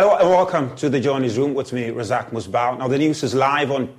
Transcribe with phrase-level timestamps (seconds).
[0.00, 2.78] Hello and welcome to the Joy News Room with me, Razak Musbao.
[2.78, 3.94] Now, the news is live on,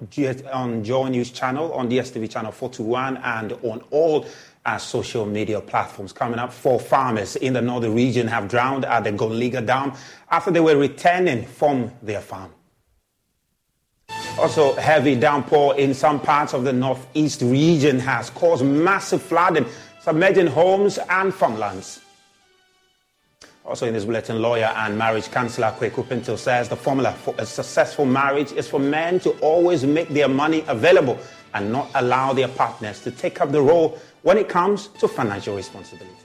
[0.52, 4.26] on Joy News channel, on DSTV channel 421, and on all
[4.66, 6.12] our social media platforms.
[6.12, 9.94] Coming up, four farmers in the northern region have drowned at the Golinga Dam
[10.32, 12.52] after they were returning from their farm.
[14.40, 19.68] Also, heavy downpour in some parts of the northeast region has caused massive flooding,
[20.02, 22.02] submerging homes and farmlands.
[23.72, 27.46] Also in this bulletin, lawyer and marriage counselor Kweku Pinto says the formula for a
[27.46, 31.18] successful marriage is for men to always make their money available
[31.54, 35.56] and not allow their partners to take up the role when it comes to financial
[35.56, 36.18] responsibilities.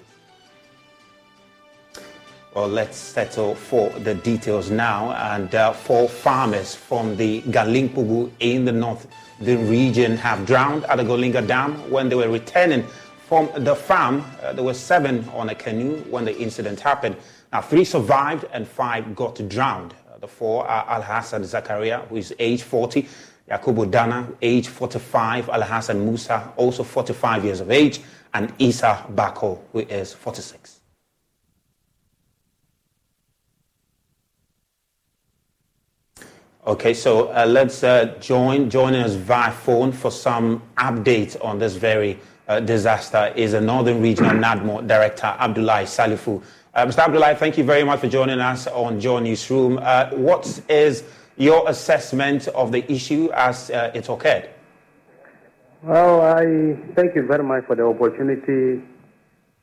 [2.53, 5.13] Well, let's settle for the details now.
[5.13, 9.07] And uh, four farmers from the Galimpugu in the north
[9.39, 12.85] the region have drowned at the Golinga Dam when they were returning
[13.27, 17.17] from the farm, uh, there were seven on a canoe when the incident happened.
[17.53, 19.95] Now, three survived and five got drowned.
[20.13, 23.09] Uh, the four are Al Hassan Zakaria, who is age 40,
[23.51, 28.01] Yakubu Dana, age 45, Al Hassan Musa, also 45 years of age,
[28.35, 30.81] and Isa Bako, who is 46.
[36.67, 41.77] Okay, so uh, let's uh, join join us via phone for some updates on this
[41.77, 46.43] very uh, disaster is a Northern Regional NADMO Director, Abdullahi Salifu.
[46.77, 46.99] Uh, Mr.
[46.99, 49.79] Abdullahi, thank you very much for joining us on Joy Newsroom.
[49.81, 51.05] Uh, what is
[51.39, 54.51] your assessment of the issue as uh, it occurred?
[55.83, 58.83] Well, I thank you very much for the opportunity.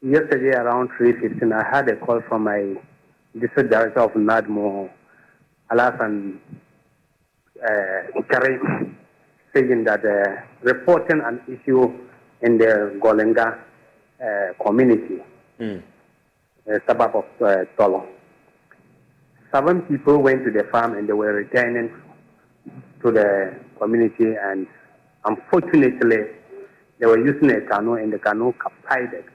[0.01, 2.73] Yesterday around 3.15, I had a call from my
[3.39, 4.89] district director of NADMO,
[5.69, 6.39] Alasan
[7.63, 8.97] uh, Karim,
[9.53, 11.93] saying that uh, reporting an issue
[12.41, 13.59] in the Golinga
[14.19, 15.21] uh, community,
[15.59, 15.83] mm.
[16.67, 18.05] Uh, suburb of uh, Tolo.
[19.51, 21.91] Seven people went to the farm and they were returning
[23.01, 24.67] to the community and
[25.25, 26.17] unfortunately
[26.99, 29.27] they were using a canoe and the canoe capsized.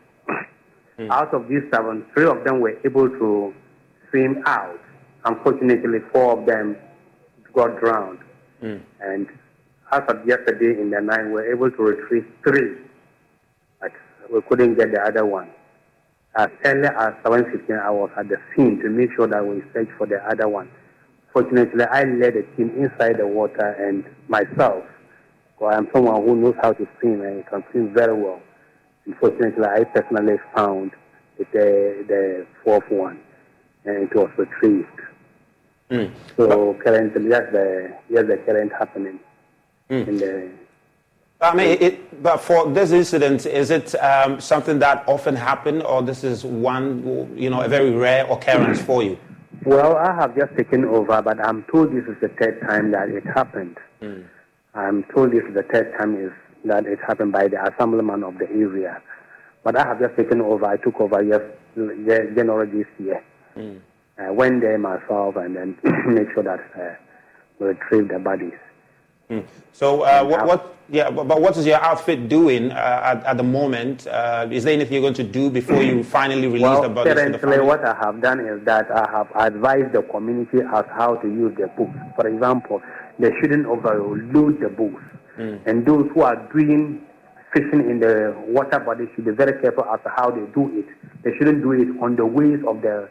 [0.99, 1.11] Mm.
[1.11, 3.55] Out of these seven, three of them were able to
[4.10, 4.81] swim out.
[5.25, 6.77] Unfortunately, four of them
[7.53, 8.19] got drowned.
[8.62, 8.81] Mm.
[9.00, 9.28] And
[9.93, 12.78] as of yesterday in the night, we were able to retrieve three
[13.81, 13.93] but
[14.33, 15.49] we couldn't get the other one.
[16.38, 19.88] As early as 7.15, I was at the scene to make sure that we search
[19.99, 20.71] for the other one.
[21.32, 24.84] Fortunately, I led the team inside the water and myself,
[25.48, 28.41] because I'm someone who knows how to swim and can swim very well.
[29.06, 30.93] Unfortunately, I personally found
[31.38, 33.19] the, the fourth one,
[33.84, 34.87] and it was retrieved.
[35.91, 36.12] Mm.
[36.37, 39.19] So currently, that's the, that's the current happening
[39.91, 40.06] mm.
[40.06, 40.50] in the
[41.41, 46.03] I mean, it, but for this incident, is it um, something that often happen, or
[46.03, 49.16] this is one, you know, a very rare occurrence for you?
[49.65, 53.09] Well, I have just taken over, but I'm told this is the third time that
[53.09, 53.77] it happened.
[54.03, 54.25] Mm.
[54.75, 56.32] I'm told this is the third time is
[56.65, 59.00] that it happened by the assemblyman of the area.
[59.62, 60.66] But I have just taken over.
[60.66, 61.44] I took over just
[62.34, 63.22] January this year.
[63.56, 63.81] Mm.
[64.19, 66.94] I went there myself and then make sure that uh,
[67.60, 68.59] we retrieve the bodies.
[69.31, 69.44] Mm.
[69.72, 73.43] So, uh, what, what, yeah, but, what is your outfit doing uh, at, at, the
[73.43, 74.06] moment?
[74.06, 77.15] Uh, is there anything you're going to do before you finally release well, the bodies
[77.15, 81.28] currently, what I have done is that I have advised the community as how to
[81.28, 81.97] use the books.
[82.16, 82.83] For example,
[83.19, 85.03] they shouldn't overload the books,
[85.39, 85.60] mm.
[85.66, 87.03] and those who are doing
[87.53, 90.87] fishing in the water body should be very careful as to how they do it.
[91.22, 93.09] They shouldn't do it on the ways of the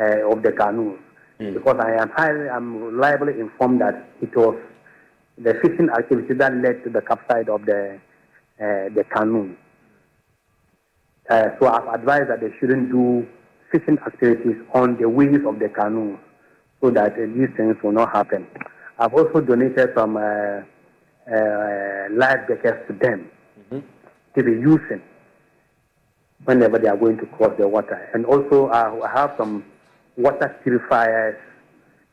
[0.00, 0.98] uh, of the canoes,
[1.38, 1.52] mm.
[1.52, 4.56] because I am highly, I'm reliably informed that it was
[5.42, 7.98] the fishing activity that led to the capsize of the
[8.60, 9.54] uh, the canoe.
[11.30, 13.26] Uh, so I've advised that they shouldn't do
[13.70, 16.18] fishing activities on the wings of the canoe
[16.80, 18.46] so that uh, these things will not happen.
[18.98, 23.30] I've also donated some uh, uh, life jackets to them
[23.60, 23.80] mm-hmm.
[24.36, 25.02] to be using
[26.44, 28.08] whenever they are going to cross the water.
[28.14, 29.64] And also I have some
[30.16, 31.36] water purifiers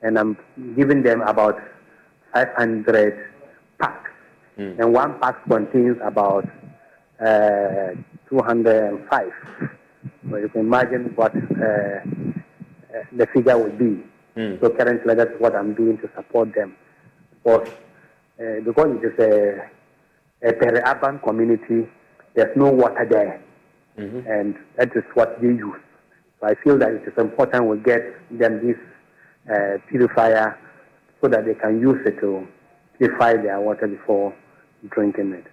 [0.01, 0.37] and I'm
[0.75, 1.59] giving them about
[2.35, 3.31] 500
[3.79, 4.11] packs.
[4.59, 4.79] Mm.
[4.79, 6.45] And one pack contains about
[7.19, 7.95] uh,
[8.29, 9.31] 205.
[10.29, 14.03] So you can imagine what uh, uh, the figure would be.
[14.35, 14.59] Mm.
[14.59, 16.75] So currently that's what I'm doing to support them.
[17.31, 17.69] Because,
[18.39, 21.87] uh, because it is a, a peri-urban community,
[22.35, 23.41] there's no water there.
[23.97, 24.29] Mm-hmm.
[24.29, 25.79] And that is what they use.
[26.41, 28.01] So I feel that it is important we get
[28.37, 28.77] them this
[29.49, 30.59] uh, purifier
[31.25, 32.47] so that they can use it to
[32.99, 34.31] purify their water before
[34.91, 35.45] drinking it.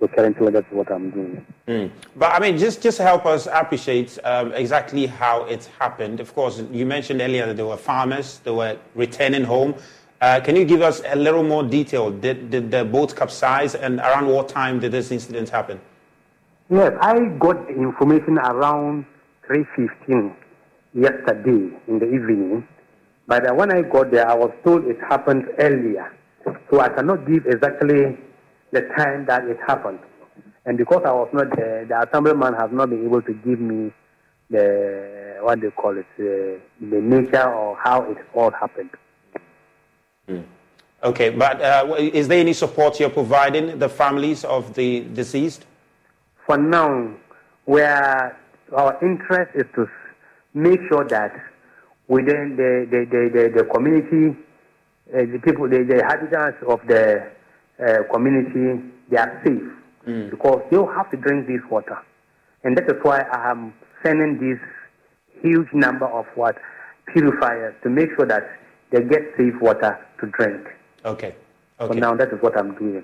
[0.00, 1.46] So currently, that's what I'm doing.
[1.68, 1.90] Mm.
[2.16, 6.20] But I mean, just just help us appreciate um, exactly how it happened.
[6.20, 9.74] Of course, you mentioned earlier that there were farmers, they were returning home.
[10.22, 12.10] Uh, can you give us a little more detail?
[12.10, 15.80] Did, did the boat capsize, and around what time did this incident happen?
[16.70, 19.04] Yes, I got the information around
[19.46, 20.32] 3:15
[20.94, 22.66] yesterday in the evening.
[23.26, 26.12] But uh, when I got there, I was told it happened earlier,
[26.70, 28.18] so I cannot give exactly
[28.72, 30.00] the time that it happened.
[30.64, 33.92] And because I was not there, the assemblyman has not been able to give me
[34.50, 38.90] the, what they call it, the, the nature or how it all happened.
[40.28, 40.44] Mm.
[41.02, 45.66] Okay, but uh, is there any support you're providing the families of the deceased?
[46.46, 47.12] For now,
[47.64, 48.38] where
[48.72, 49.88] our interest is to
[50.54, 51.32] make sure that
[52.08, 54.36] within the, the, the, the, the community,
[55.14, 57.30] uh, the people, the, the inhabitants of the
[57.78, 59.62] uh, community, they are safe
[60.06, 60.30] mm.
[60.30, 61.98] because they have to drink this water.
[62.64, 64.58] And that is why I am sending this
[65.42, 66.56] huge number of what
[67.12, 68.44] purifiers to make sure that
[68.90, 70.68] they get safe water to drink.
[71.04, 71.34] Okay.
[71.80, 71.94] Okay.
[71.94, 73.02] So now that is what I'm doing.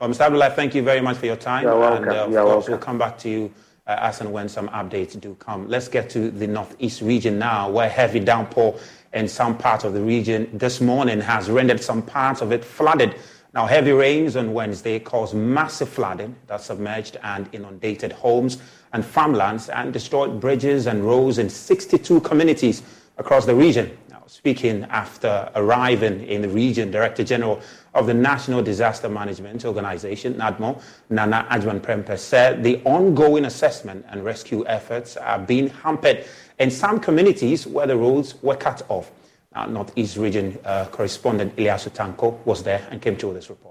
[0.00, 0.20] Well, Mr.
[0.20, 1.64] Abdullah, thank you very much for your time.
[1.64, 2.04] You're welcome.
[2.04, 2.72] And uh, of You're course, welcome.
[2.72, 3.52] we'll come back to you
[3.86, 5.68] uh, as and when some updates do come.
[5.68, 8.78] Let's get to the northeast region now, where heavy downpour
[9.12, 13.16] in some parts of the region this morning has rendered some parts of it flooded.
[13.52, 18.58] Now, heavy rains on Wednesday caused massive flooding that submerged and inundated homes
[18.92, 22.82] and farmlands and destroyed bridges and roads in 62 communities
[23.18, 23.96] across the region.
[24.40, 27.60] Speaking after arriving in the region, Director General
[27.92, 34.24] of the National Disaster Management Organization, NADMO, Nana Agyemang Prempeh, said the ongoing assessment and
[34.24, 36.24] rescue efforts are being hampered
[36.58, 39.10] in some communities where the roads were cut off.
[39.54, 43.69] Now, Northeast Region uh, correspondent Ilyasu Tanko was there and came to this report.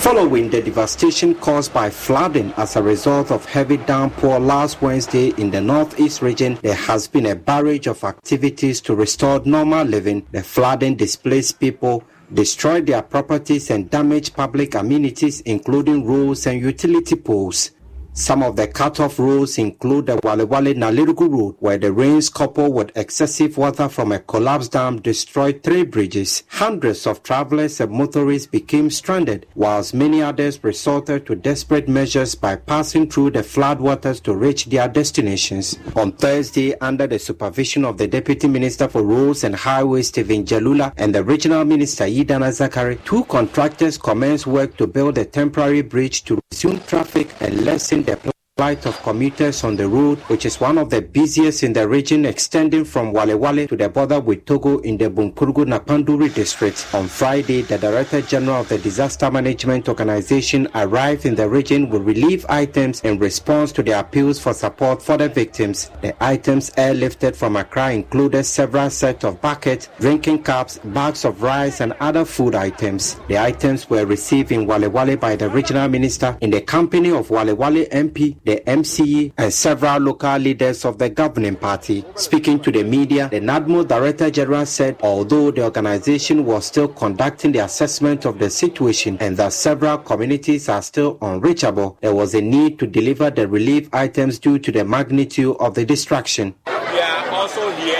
[0.00, 5.50] Following the devastation caused by flooding as a result of heavy downpour last Wednesday in
[5.50, 10.24] the northeast region, there has been a barrage of activities to restore normal living.
[10.30, 17.16] The flooding displaced people, destroyed their properties and damaged public amenities including roads and utility
[17.16, 17.72] poles.
[18.18, 22.72] Some of the cut-off roads include the Wale Wale Nalerigu Road, where the rains coupled
[22.72, 26.42] with excessive water from a collapsed dam destroyed three bridges.
[26.48, 32.56] Hundreds of travelers and motorists became stranded, whilst many others resorted to desperate measures by
[32.56, 35.78] passing through the floodwaters to reach their destinations.
[35.94, 40.94] On Thursday, under the supervision of the Deputy Minister for Roads and Highways, Stephen Jalula,
[40.96, 46.24] and the Regional Minister, Idana Zakari, two contractors commenced work to build a temporary bridge
[46.24, 50.78] to resume traffic and lessen the plight of commuters on the road, which is one
[50.78, 54.78] of the busiest in the region, extending from Wale Wale to the border with Togo
[54.78, 56.86] in the Bunkpurugu Nakpanduri district.
[56.94, 62.00] On Friday, the Director General of the Disaster Management Organization arrived in the region with
[62.04, 65.90] relief items in response to the appeals for support for the victims.
[66.00, 71.82] The items airlifted from Accra included several sets of buckets, drinking cups, bags of rice,
[71.82, 73.16] and other food items.
[73.28, 77.28] The items were received in Wale Wale by the regional minister in the company of
[77.28, 82.04] Wale Wale MP, the MCE, and several local leaders of the governing party.
[82.14, 87.52] Speaking to the media, the NADMO Director General said although the organization was still conducting
[87.52, 92.40] the assessment of the situation and that several communities are still unreachable, there was a
[92.40, 96.54] need to deliver the relief items due to the magnitude of the destruction.
[96.66, 97.96] We are also here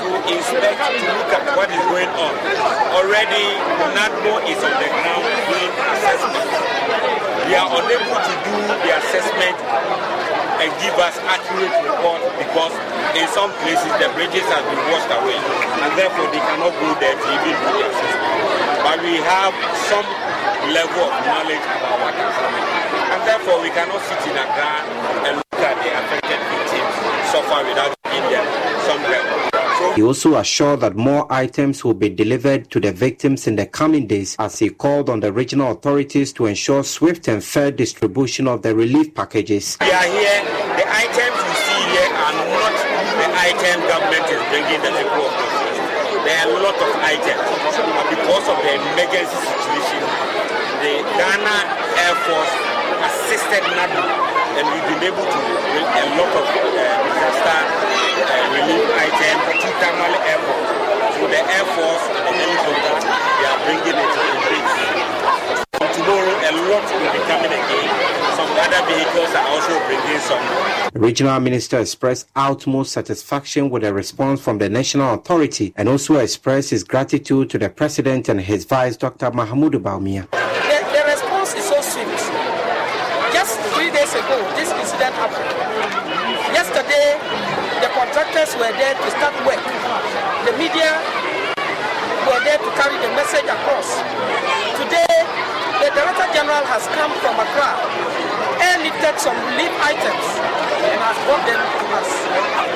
[0.00, 2.32] to inspect, to look at what is going on.
[2.96, 3.44] Already,
[3.94, 5.29] NADMO is on the ground.
[7.50, 9.58] We are unable to do the assessment
[10.62, 12.70] and give us accurate report because
[13.18, 17.18] in some places the bridges have been washed away and therefore they cannot go there
[17.18, 18.38] to even do the assessment.
[18.86, 19.50] But we have
[19.90, 20.06] some
[20.70, 23.18] level of knowledge about what is happening.
[23.18, 24.86] And therefore we cannot sit in a ground
[25.26, 28.46] and look at the affected victims suffer without giving them
[28.86, 29.26] some help.
[29.78, 33.66] So He also assured that more items will be delivered to the victims in the
[33.66, 38.46] coming days as he called on the regional authorities to ensure swift and fair distribution
[38.48, 39.76] of the relief packages.
[39.80, 40.40] We are here.
[40.76, 42.74] The items you see here are not
[43.20, 45.60] the item government is bringing the people of the.
[46.24, 47.42] There are a lot of items.
[47.76, 50.02] But because of the emergency situation,
[50.82, 51.56] the Ghana
[52.04, 52.54] Air Force
[53.08, 55.38] assisted NADMO and we've been able to
[55.70, 56.58] bring a lot of uh,
[57.06, 57.58] disaster
[58.26, 60.64] uh, relief items to Tamale Airport.
[61.14, 64.90] So the Air Force and the helicopter, they are bringing it in base.
[65.76, 67.88] From tomorrow, a lot will be coming again.
[68.40, 70.70] Some other vehicles are also bringing some.
[70.94, 76.70] Regional minister expressed utmost satisfaction with the response from the national authority and also expressed
[76.70, 79.30] his gratitude to the president and his vice, Dr.
[79.30, 80.28] Mahmoud Bawumia.
[80.30, 80.38] The,
[80.92, 82.32] the response is so swift.
[83.32, 85.52] Just three days ago, this incident happened.
[86.56, 87.20] Yesterday,
[87.84, 89.64] the contractors were there to start work.
[90.44, 90.92] The media
[92.28, 93.88] were there to carry the message across.
[94.76, 95.16] Today,
[95.80, 97.72] the Director General has come from Accra
[98.60, 100.24] and lifted some relief items
[100.92, 102.10] and has brought them to us.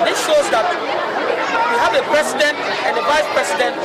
[0.09, 2.57] This shows that we have a president
[2.89, 3.77] and a vice president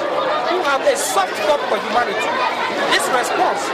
[0.47, 2.31] who have a soft spot for humanity.
[2.95, 3.67] This response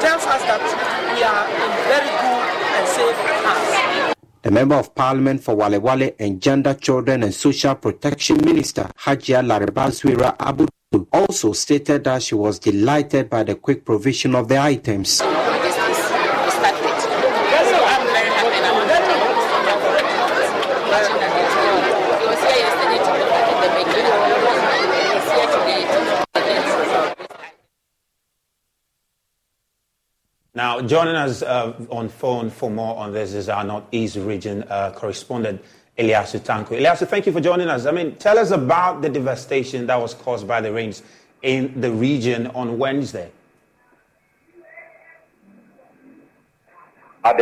[0.00, 0.64] tells us that
[1.12, 2.44] we are in very good
[2.80, 3.97] and safe hands.
[4.42, 9.42] The Member of Parliament for Wale Wale and Gender, Children and Social Protection Minister Hajia
[9.44, 10.66] Laribaswira Abu
[11.12, 15.20] also stated that she was delighted by the quick provision of the items.
[30.58, 34.90] Now, joining us uh, on phone for more on this is our Northeast region uh,
[34.90, 35.62] correspondent,
[35.96, 36.70] Eliasu Tanko.
[36.70, 37.86] Eliasu, thank you for joining us.
[37.86, 41.04] I mean, tell us about the devastation that was caused by the rains
[41.42, 43.30] in the region on Wednesday.
[47.22, 47.34] I uh,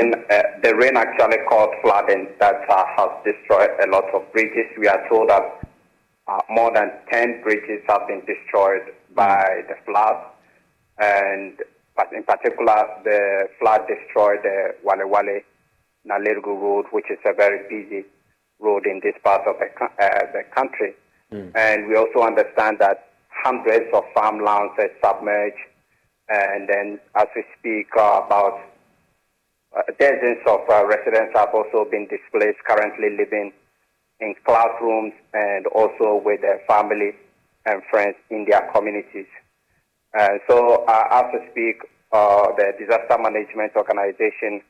[0.63, 4.67] the rain actually caused flooding that uh, has destroyed a lot of bridges.
[4.77, 5.67] We are told that
[6.29, 10.23] uh, more than 10 bridges have been destroyed by the flood.
[10.99, 11.63] And
[11.97, 15.41] but in particular, the flood destroyed the Wale Wale
[16.07, 18.07] Nalerigu Road, which is a very busy
[18.61, 20.95] road in this part of the, uh, the country.
[21.33, 21.53] Mm.
[21.55, 25.57] And we also understand that hundreds of farmlands are submerged.
[26.29, 28.61] And then, as we speak, uh, about
[29.77, 33.53] uh, dozens of uh, residents have also been displaced, currently living
[34.21, 37.13] in classrooms and also with their family
[37.67, 39.27] and friends in their communities.
[40.13, 41.83] Uh, so uh, as we speak,
[42.13, 44.61] uh, the disaster management organization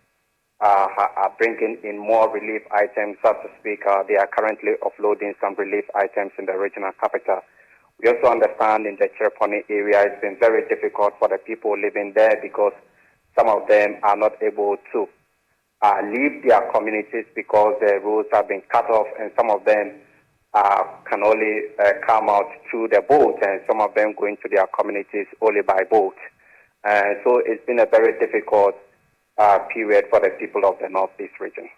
[0.61, 3.17] uh, are bringing in more relief items.
[3.25, 7.41] So to speak, uh, they are currently offloading some relief items in the regional capital.
[8.03, 12.13] We also understand in the Chereponi area it's been very difficult for the people living
[12.15, 12.73] there because
[13.39, 15.09] some of them are not able to
[15.83, 19.93] uh, leave their communities because the roads have been cut off, and some of them
[20.57, 24.49] uh, can only uh, come out through the boat, and some of them go into
[24.51, 26.17] their communities only by boat.
[26.83, 28.75] Uh, so it's been a very difficult
[29.37, 31.69] uh, period for the people of the Northeast region.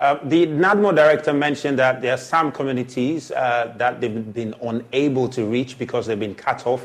[0.00, 5.28] Uh, the NADMO director mentioned that there are some communities uh, that they've been unable
[5.28, 6.84] to reach because they've been cut off.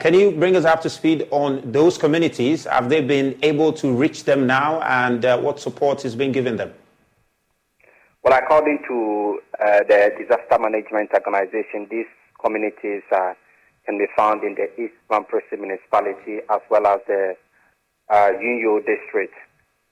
[0.00, 2.64] Can you bring us up to speed on those communities?
[2.64, 6.72] Have they been able to reach them now, and what support is being given them?
[8.26, 9.38] Well, according to
[9.86, 12.10] the Disaster Management Organization, these
[12.44, 17.36] communities can be found in the East Mamprusi municipality as well as the
[18.10, 19.32] uh, Yunyoo district.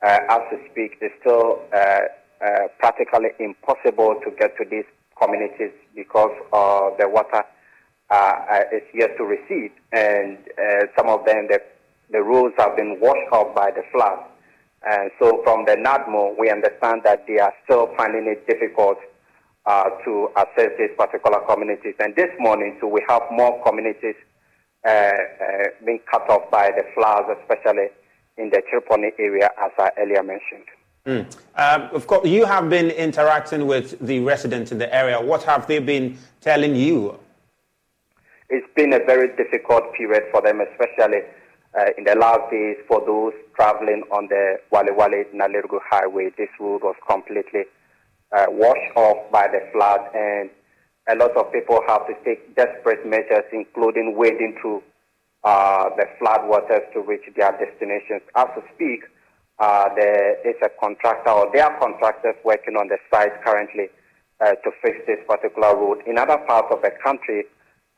[0.05, 2.01] Uh, as we speak, it's still uh,
[2.45, 7.45] uh, practically impossible to get to these communities because uh, the water
[8.11, 10.39] uh, is yet to recede, and
[10.99, 11.63] some of them the,
[12.11, 14.19] the roads have been washed out by the flood.
[14.87, 18.99] And so, from the NADMO, we understand that they are still finding it difficult
[19.67, 21.95] uh, to assess these particular communities.
[21.99, 24.17] And this morning, so we have more communities
[24.85, 25.13] uh, uh,
[25.87, 27.89] being cut off by the floods, especially
[28.37, 30.67] in the Chereponi area, as I earlier mentioned.
[31.07, 31.37] Mm.
[31.57, 35.21] Um, of course, you have been interacting with the residents in the area.
[35.21, 37.19] What have they been telling you?
[38.51, 41.23] It's been a very difficult period for them, especially
[41.79, 46.31] uh, in the last days for those traveling on the Wale Wale Nalerigu Highway.
[46.37, 47.65] This road was completely
[48.37, 50.51] uh, washed off by the flood, and
[51.09, 54.83] a lot of people have to take desperate measures, including wading through
[55.43, 58.23] uh, the flood waters to reach their destinations.
[58.35, 59.01] As we speak,
[59.59, 63.87] uh, there is a contractor, or there are contractors working on the site currently
[64.41, 66.03] uh, to fix this particular road.
[66.07, 67.45] In other parts of the country,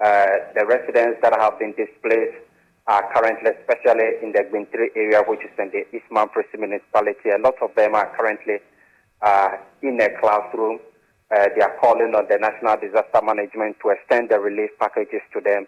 [0.04, 2.45] uh, the residents that have been displaced
[2.88, 7.38] are currently, especially in the Gwintri area, which is in the East Mamprusi municipality, a
[7.38, 8.58] lot of them are currently
[9.22, 10.78] uh, in a classroom.
[11.34, 15.40] Uh, they are calling on the National Disaster Management to extend the relief packages to
[15.40, 15.66] them.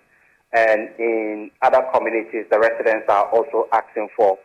[0.53, 4.39] And in other communities, the residents are also asking for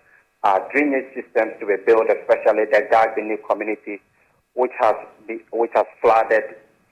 [0.43, 4.01] uh, drainage systems to be built, especially the Gagbini community,
[4.55, 4.95] which has
[5.27, 6.43] be, which has flooded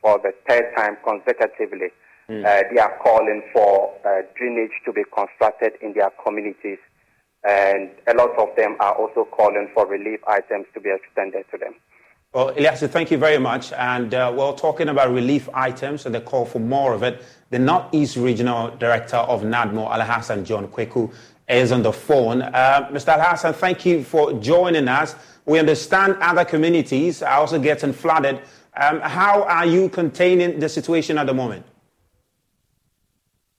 [0.01, 1.89] for the third time consecutively.
[2.29, 2.45] Mm.
[2.45, 6.79] Uh, they are calling for uh, drainage to be constructed in their communities,
[7.43, 11.57] and a lot of them are also calling for relief items to be extended to
[11.57, 11.73] them.
[12.33, 13.73] Well, Eliasu, thank you very much.
[13.73, 17.21] And uh, we're talking about relief items and the call for more of it.
[17.49, 21.13] The Northeast Regional Director of NADMO, Alhassan John Kweku,
[21.49, 22.41] is on the phone.
[22.41, 23.19] Uh, Mr.
[23.19, 25.15] Alhassan, thank you for joining us.
[25.45, 28.39] We understand other communities are also getting flooded.
[28.79, 31.65] Um, how are you containing the situation at the moment?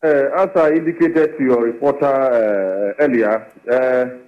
[0.04, 4.18] Uh, as I indicated to your reporter uh, earlier, uh,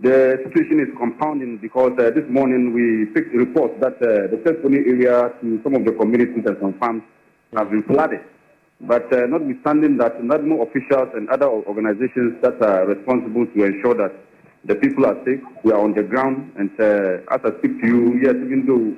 [0.00, 4.78] the situation is compounding because uh, this morning we picked reports that uh, the Sesoni
[4.78, 7.02] area to some of the communities and some farms
[7.54, 8.20] have been flooded.
[8.80, 14.14] But uh, notwithstanding that, NADMO officials and other organizations that are responsible to ensure that
[14.64, 16.50] the people are safe, we are on the ground.
[16.56, 18.96] And as I speak to you, yes, even though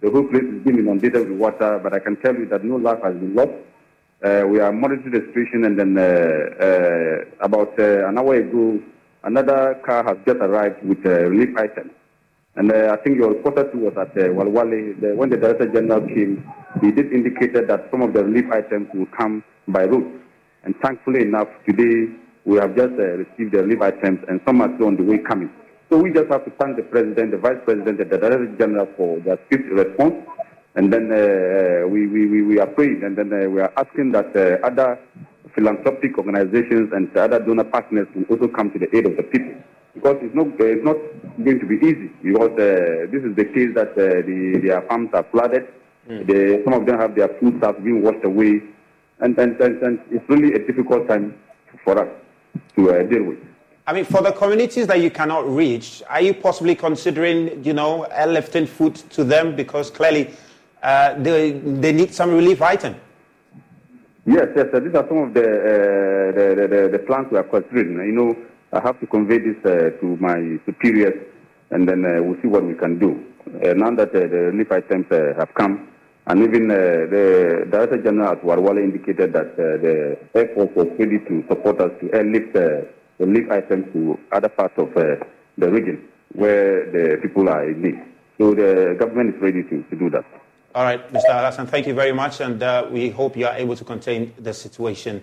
[0.00, 2.76] the whole place is being inundated with water, but I can tell you that no
[2.76, 3.50] life has been lost.
[4.24, 8.80] Uh, we are monitoring the situation, and then uh, uh, about uh, an hour ago,
[9.24, 11.92] another car has just arrived with relief items.
[12.54, 14.98] And I think your reporter too was at uh, Walwale.
[15.02, 18.88] The, when the Director General came, he did indicate that some of the relief items
[18.94, 20.10] will come by road.
[20.64, 22.10] And thankfully enough, today
[22.46, 25.50] we have just received the relief items, and some are still on the way coming.
[25.90, 28.88] So we just have to thank the President, the Vice President, and the Director General
[28.96, 30.14] for their swift response
[30.76, 34.36] and then uh, we, we, we are praying, and then uh, we are asking that
[34.36, 34.98] uh, other
[35.54, 39.54] philanthropic organizations and other donor partners will also come to the aid of the people.
[39.94, 40.96] Because it's not, it's not
[41.42, 42.54] going to be easy, because
[43.10, 45.66] this is the case that the, their farms are flooded.
[46.06, 46.26] Mm.
[46.26, 48.60] The, some of them have their food stuff being washed away,
[49.20, 51.34] and, and, and, and it's really a difficult time
[51.82, 52.08] for us
[52.76, 53.38] to uh, deal with.
[53.86, 58.06] I mean, for the communities that you cannot reach, are you possibly considering, you know,
[58.26, 59.56] lifting food to them?
[59.56, 60.34] Because clearly
[60.86, 61.50] uh, they,
[61.82, 62.94] they need some relief item.
[64.24, 67.94] Yes, yes, these are some of the, uh, the, the, the, plans we are considering.
[68.06, 68.36] You know,
[68.72, 71.18] I have to convey this uh, to my superiors,
[71.70, 73.18] and then uh, we'll see what we can do.
[73.64, 75.88] Uh, now that uh, the relief items have come,
[76.28, 81.44] and even the Director General at Walwale indicated that the Air Force was ready to
[81.48, 82.86] support us to airlift the
[83.18, 87.98] relief items to other parts of the region where the people are in need.
[88.38, 90.24] So the government is ready to, to do that.
[90.76, 91.30] All right, Mr.
[91.30, 94.52] Hassan, thank you very much, and uh, we hope you are able to contain the
[94.52, 95.22] situation.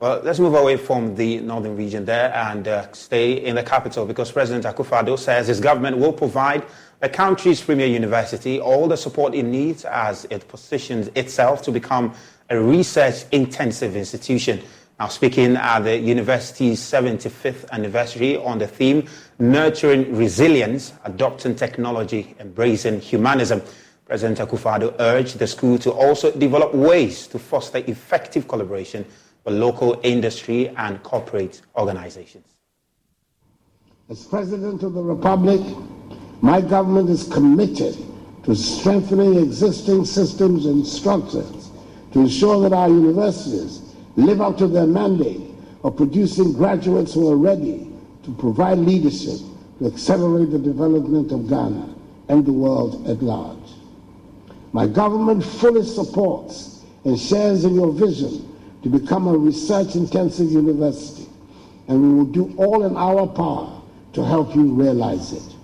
[0.00, 4.06] Well, let's move away from the northern region there and uh, stay in the capital
[4.06, 6.64] because President Akufo-Addo says his government will provide
[7.00, 12.14] the country's premier university all the support it needs as it positions itself to become
[12.48, 14.62] a research-intensive institution.
[14.98, 19.06] Now, speaking at the university's 75th anniversary on the theme
[19.38, 23.60] Nurturing Resilience, Adopting Technology, Embracing Humanism,
[24.06, 29.04] President Akufo-Addo urged the school to also develop ways to foster effective collaboration
[29.44, 32.46] with local industry and corporate organizations.
[34.08, 35.60] As President of the Republic,
[36.40, 37.96] my government is committed
[38.44, 41.72] to strengthening existing systems and structures
[42.12, 43.82] to ensure that our universities
[44.14, 45.40] live up to their mandate
[45.82, 47.90] of producing graduates who are ready
[48.22, 49.40] to provide leadership
[49.80, 51.92] to accelerate the development of Ghana
[52.28, 53.65] and the world at large.
[54.76, 58.46] My government fully supports and shares in your vision
[58.82, 61.26] to become a research-intensive university,
[61.88, 63.80] and we will do all in our power
[64.12, 65.54] to help you realize it.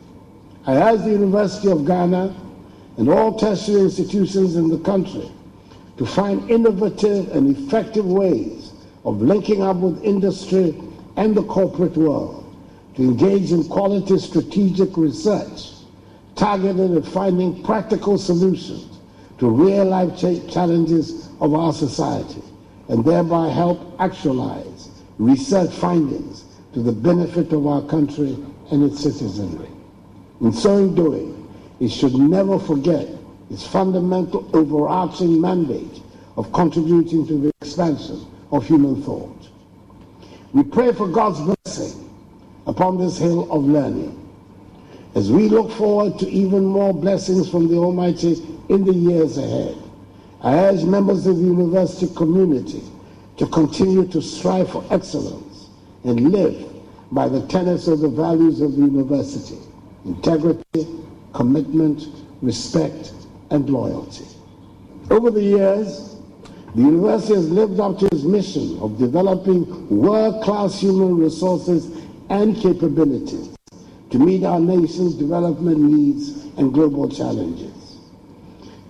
[0.66, 2.34] I urge the University of Ghana
[2.96, 5.30] and all tertiary institutions in the country
[5.98, 8.72] to find innovative and effective ways
[9.04, 10.74] of linking up with industry
[11.18, 12.50] and the corporate world
[12.96, 15.72] to engage in quality strategic research
[16.34, 18.88] targeted at finding practical solutions
[19.42, 22.40] to real life challenges of our society
[22.88, 28.36] and thereby help actualize research findings to the benefit of our country
[28.70, 29.66] and its citizenry.
[30.42, 33.08] In so doing, it should never forget
[33.50, 36.00] its fundamental overarching mandate
[36.36, 39.48] of contributing to the expansion of human thought.
[40.52, 42.08] We pray for God's blessing
[42.68, 44.22] upon this hill of learning
[45.16, 49.76] as we look forward to even more blessings from the Almighty in the years ahead,
[50.40, 52.82] I urge members of the university community
[53.36, 55.68] to continue to strive for excellence
[56.04, 56.68] and live
[57.12, 59.58] by the tenets of the values of the university
[60.04, 60.88] integrity,
[61.32, 62.08] commitment,
[62.40, 63.12] respect,
[63.50, 64.24] and loyalty.
[65.10, 66.16] Over the years,
[66.74, 72.56] the university has lived up to its mission of developing world class human resources and
[72.56, 73.54] capabilities
[74.10, 77.71] to meet our nation's development needs and global challenges.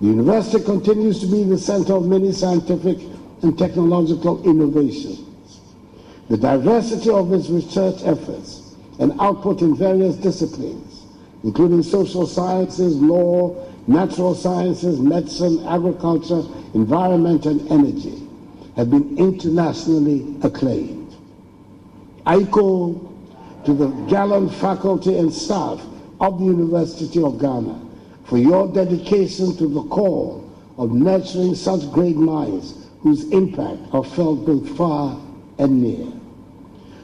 [0.02, 2.98] The university continues to be the center of many scientific
[3.42, 5.60] and technological innovations.
[6.28, 11.04] The diversity of its research efforts and output in various disciplines,
[11.44, 13.54] including social sciences, law,
[13.86, 16.42] natural sciences, medicine, agriculture,
[16.74, 18.26] environment, and energy,
[18.74, 21.14] have been internationally acclaimed.
[22.26, 23.14] I call
[23.66, 25.80] to the gallant faculty and staff
[26.20, 27.81] of the University of Ghana
[28.32, 34.46] for your dedication to the call of nurturing such great minds whose impact are felt
[34.46, 35.20] both far
[35.58, 36.10] and near.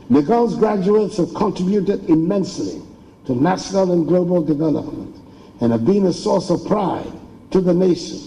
[0.09, 2.81] Legon's graduates have contributed immensely
[3.27, 5.15] to national and global development
[5.61, 7.13] and have been a source of pride
[7.51, 8.21] to the nation,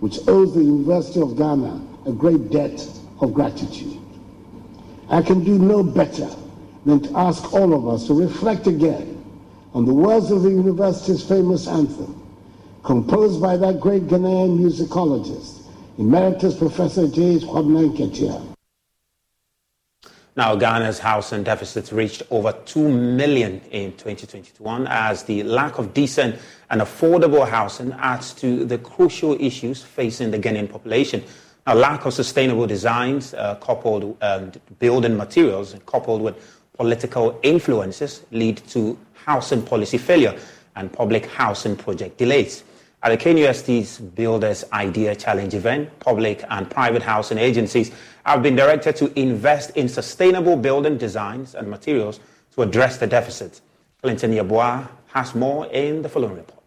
[0.00, 2.86] which owes the University of Ghana a great debt
[3.22, 3.98] of gratitude.
[5.08, 6.28] I can do no better
[6.84, 9.24] than to ask all of us to reflect again
[9.72, 12.18] on the words of the university's famous anthem,
[12.82, 15.64] composed by that great Ghanaian musicologist,
[15.98, 17.42] Emeritus Professor J.H.
[17.42, 18.48] Kwabena Nketia.
[20.34, 26.36] Now, Ghana's housing deficit reached over 2 million in 2021 as the lack of decent
[26.70, 31.22] and affordable housing adds to the crucial issues facing the Ghanaian population.
[31.66, 38.56] Now, lack of sustainable designs, uh, coupled um, building materials, coupled with political influences, lead
[38.68, 40.36] to housing policy failure
[40.76, 42.64] and public housing project delays.
[43.04, 47.90] At the KNUST's Builders Idea Challenge event, public and private housing agencies
[48.24, 52.20] have been directed to invest in sustainable building designs and materials
[52.54, 53.60] to address the deficit.
[54.02, 56.61] Clinton Yeboah has more in the following report.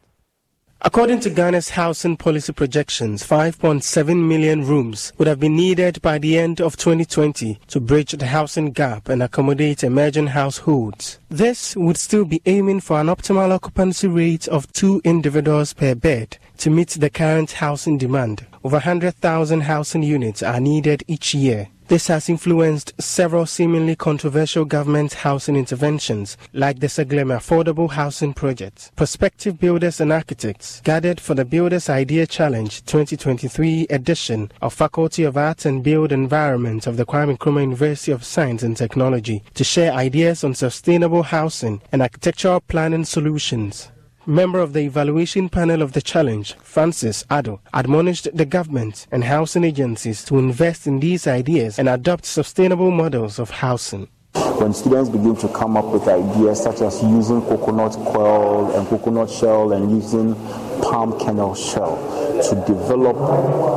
[0.82, 6.38] According to Ghana's housing policy projections, 5.7 million rooms would have been needed by the
[6.38, 11.18] end of 2020 to bridge the housing gap and accommodate emerging households.
[11.30, 16.38] This would still be aiming for an optimal occupancy rate of two individuals per bed
[16.58, 18.46] to meet the current housing demand.
[18.64, 21.70] Over 100,000 housing units are needed each year.
[21.88, 28.92] This has influenced several seemingly controversial government housing interventions, like the Saglemi Affordable Housing Project.
[28.96, 35.38] Prospective builders and architects gathered for the Builders Idea Challenge 2023 edition of Faculty of
[35.38, 39.94] Arts and Built Environment of the Kwame Nkrumah University of Science and Technology to share
[39.94, 43.92] ideas on sustainable housing and architectural planning solutions.
[44.28, 49.64] Member of the evaluation panel of the challenge, Francis Ado, admonished the government and housing
[49.64, 54.08] agencies to invest in these ideas and adopt sustainable models of housing.
[54.34, 59.30] When students begin to come up with ideas such as using coconut coil and coconut
[59.30, 60.34] shell and using
[60.82, 61.98] palm kernel shell
[62.44, 63.16] to develop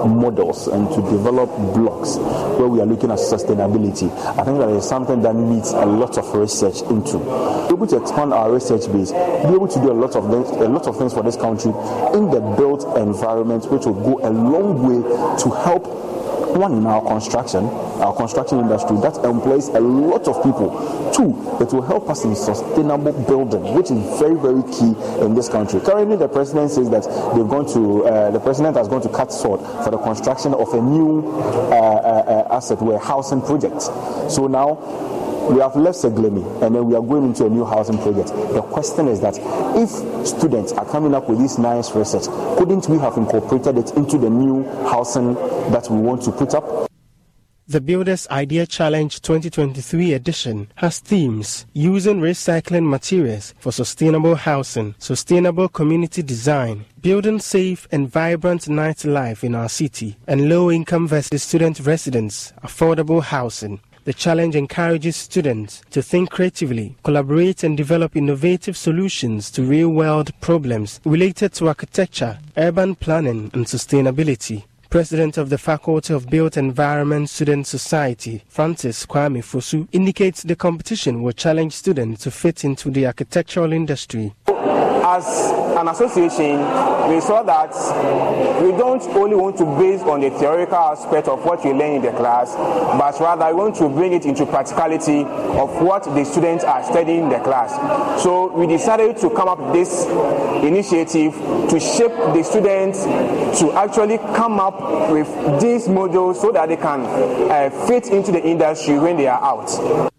[0.06, 2.16] models and to develop blocks
[2.58, 4.10] where we are looking at sustainability.
[4.38, 7.18] I think that is something that needs a lot of research into.
[7.68, 10.48] Be able to expand our research base, be able to do a lot of things,
[10.50, 11.70] a lot of things for this country
[12.14, 15.02] in the built environment, which will go a long way
[15.42, 15.86] to help
[16.56, 17.64] one in our construction,
[18.00, 20.70] our construction industry, that employs a lot of people.
[21.14, 25.48] Two, it will help us in sustainable building, which is very, very key in this
[25.48, 25.80] country.
[25.80, 29.32] Currently, the president says that they've gone to, uh, the president has gone to cut
[29.32, 33.82] short for the construction of a new uh, uh, uh asset warehousing project.
[34.30, 35.17] So now
[35.50, 38.28] we have left Saglemi and then we are going into a new housing project.
[38.28, 39.36] The question is that
[39.76, 42.26] if students are coming up with this nice research,
[42.58, 45.34] couldn't we have incorporated it into the new housing
[45.72, 46.88] that we want to put up?
[47.70, 55.68] The Builders Idea Challenge 2023 edition has themes using recycling materials for sustainable housing, sustainable
[55.68, 61.80] community design, building safe and vibrant nightlife in our city, and low income versus student
[61.80, 63.80] residents, affordable housing.
[64.04, 70.32] The challenge encourages students to think creatively, collaborate, and develop innovative solutions to real world
[70.40, 74.64] problems related to architecture, urban planning, and sustainability.
[74.90, 81.22] President of the Faculty of Built Environment Student Society, Francis Kwame Fosu, indicates the competition
[81.22, 84.32] will challenge students to fit into the architectural industry
[85.16, 86.58] as an association,
[87.08, 87.72] we saw that
[88.62, 92.02] we don't only want to base on the theoretical aspect of what we learn in
[92.02, 96.64] the class, but rather we want to bring it into practicality of what the students
[96.64, 97.72] are studying in the class.
[98.22, 100.04] So we decided to come up with this
[100.62, 101.34] initiative
[101.70, 103.04] to shape the students
[103.60, 105.28] to actually come up with
[105.60, 107.00] these modules so that they can
[107.50, 110.12] uh, fit into the industry when they are out.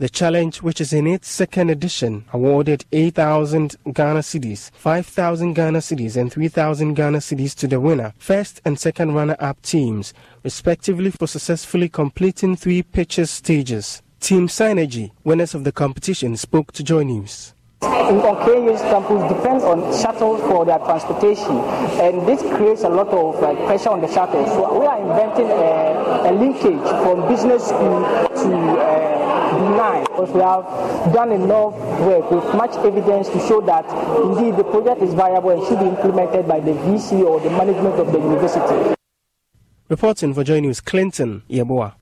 [0.00, 6.16] The challenge, which is in its second edition, awarded 8,000 Ghana cedis, 5,000 Ghana cedis,
[6.16, 11.26] and 3,000 Ghana cedis to the winner, first and second runner up teams, respectively, for
[11.26, 14.00] successfully completing three pitches stages.
[14.20, 19.80] Team Synergy, winners of the competition, spoke to Joy News on KU's campus depend on
[20.00, 21.58] shuttles for their transportation,
[22.00, 24.48] and this creates a lot of uh, pressure on the shuttles.
[24.48, 30.40] So we are inventing a, a linkage from business school to uh, deny because we
[30.40, 33.84] have done enough work with much evidence to show that
[34.22, 37.94] indeed the project is viable and should be implemented by the VC or the management
[37.96, 38.94] of the university.
[39.88, 41.97] Reporting for Joy News, Clinton Yeboah.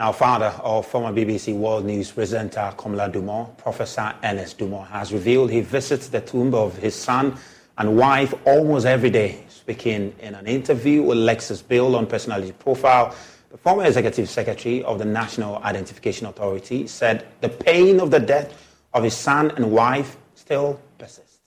[0.00, 5.50] Now, father of former BBC World News presenter Komla Dumor, Professor Ernest Dumor, has revealed
[5.50, 7.36] he visits the tomb of his son
[7.76, 9.44] and wife almost every day.
[9.50, 13.14] Speaking in an interview with Lexis Bill on Personality Profile,
[13.50, 18.54] the former executive secretary of the National Identification Authority said the pain of the death
[18.94, 21.40] of his son and wife still persists.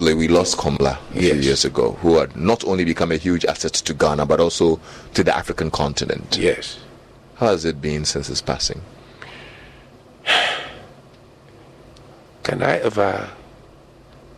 [0.00, 1.34] We lost Komla a yes.
[1.34, 4.80] few years ago, who had not only become a huge asset to Ghana, but also
[5.14, 6.36] to the African continent.
[6.36, 6.80] Yes.
[7.42, 8.80] How has it been since his passing?
[12.44, 13.30] Can I ever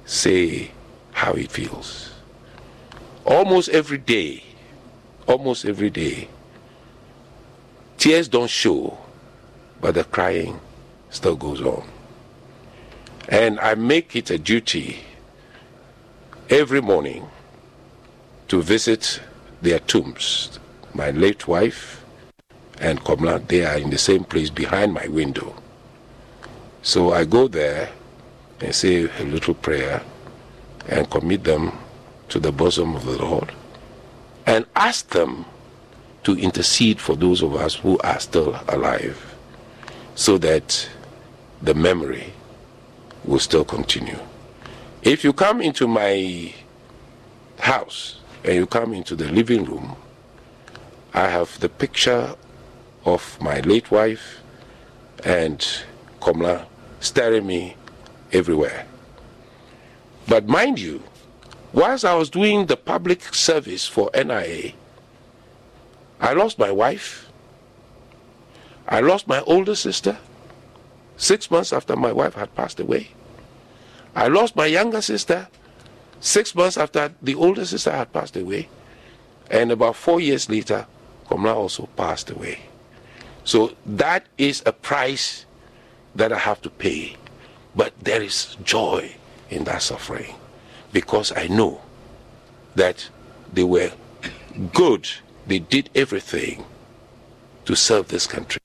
[0.06, 0.70] say
[1.12, 2.14] how it feels?
[3.26, 4.42] Almost every day,
[5.26, 6.28] almost every day,
[7.98, 8.96] tears don't show,
[9.82, 10.58] but the crying
[11.10, 11.86] still goes on.
[13.28, 15.00] And I make it a duty
[16.48, 17.28] every morning
[18.48, 19.20] to visit
[19.60, 20.58] their tombs.
[20.94, 22.03] My late wife,
[22.80, 25.54] and Komla, they are in the same place behind my window.
[26.82, 27.90] So I go there
[28.60, 30.02] and say a little prayer
[30.88, 31.72] and commit them
[32.28, 33.52] to the bosom of the Lord
[34.46, 35.44] and ask them
[36.24, 39.34] to intercede for those of us who are still alive
[40.14, 40.88] so that
[41.62, 42.32] the memory
[43.24, 44.18] will still continue.
[45.02, 46.54] If you come into my
[47.58, 49.96] house and you come into the living room,
[51.12, 52.34] I have the picture
[53.04, 54.40] of my late wife
[55.24, 55.66] and
[56.20, 56.66] Komla
[57.00, 57.76] staring me
[58.32, 58.86] everywhere.
[60.26, 61.02] But mind you,
[61.72, 64.72] whilst I was doing the public service for NIA,
[66.20, 67.30] I lost my wife.
[68.88, 70.16] I lost my older sister
[71.16, 73.10] six months after my wife had passed away.
[74.14, 75.48] I lost my younger sister
[76.20, 78.68] six months after the older sister had passed away.
[79.50, 80.86] And about four years later,
[81.28, 82.60] Komla also passed away.
[83.44, 85.44] So that is a price
[86.14, 87.16] that I have to pay.
[87.76, 89.14] But there is joy
[89.50, 90.34] in that suffering
[90.92, 91.80] because I know
[92.74, 93.08] that
[93.52, 93.92] they were
[94.72, 95.08] good,
[95.46, 96.64] they did everything
[97.66, 98.60] to serve this country.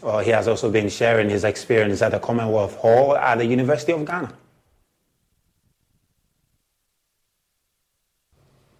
[0.00, 3.92] Well, he has also been sharing his experience at the Commonwealth Hall at the University
[3.92, 4.32] of Ghana.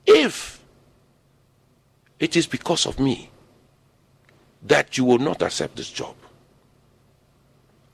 [0.06, 0.62] If
[2.20, 3.30] it is because of me
[4.62, 6.14] that you will not accept this job.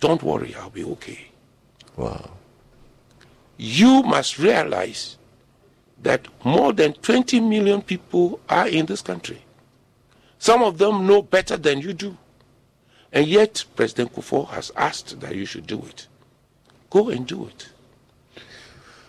[0.01, 1.29] Don't worry, I'll be okay.
[1.97, 2.31] Wow.
[3.57, 5.17] You must realize
[6.03, 9.43] that more than 20 million people are in this country.
[10.39, 12.17] Some of them know better than you do.
[13.13, 16.09] And yet, President Kufuor has asked that you should do it.
[16.91, 17.69] Go and do it.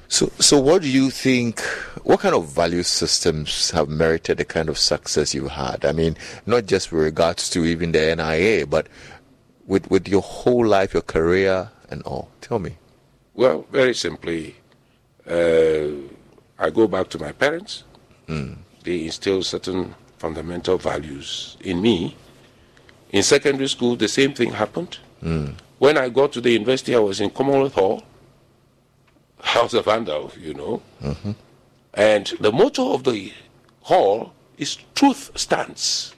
[0.08, 1.60] So, so what do you think?
[2.04, 5.84] What kind of value systems have merited the kind of success you've had?
[5.86, 6.16] I mean,
[6.46, 8.88] not just with regards to even the NIA, but
[9.66, 12.30] with with your whole life, your career, and all.
[12.42, 12.78] Tell me.
[13.34, 14.56] Well, very simply,
[15.28, 15.88] uh,
[16.58, 17.84] I go back to my parents.
[18.28, 18.58] Mm.
[18.84, 22.16] They instilled certain fundamental values in me.
[23.12, 24.98] In secondary school, the same thing happened.
[25.24, 25.56] Mm.
[25.80, 28.04] When I got to the university, I was in Commonwealth Hall.
[29.46, 30.82] House of Vandal, you know.
[31.02, 31.32] Mm-hmm.
[31.94, 33.32] And the motto of the
[33.82, 36.16] hall is truth stands.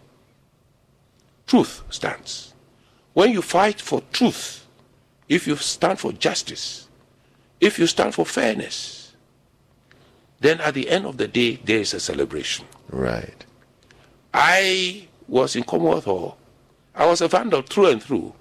[1.45, 2.53] Truth stands.
[3.13, 4.65] When you fight for truth,
[5.27, 6.87] if you stand for justice,
[7.59, 9.13] if you stand for fairness,
[10.39, 12.65] then at the end of the day, there is a celebration.
[12.89, 13.45] Right.
[14.33, 16.37] I was in Commonwealth Hall.
[16.95, 18.33] I was a vandal through and through.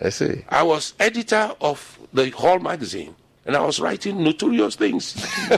[0.00, 0.44] I see.
[0.48, 3.14] I was editor of the Hall magazine
[3.46, 5.26] and I was writing notorious things.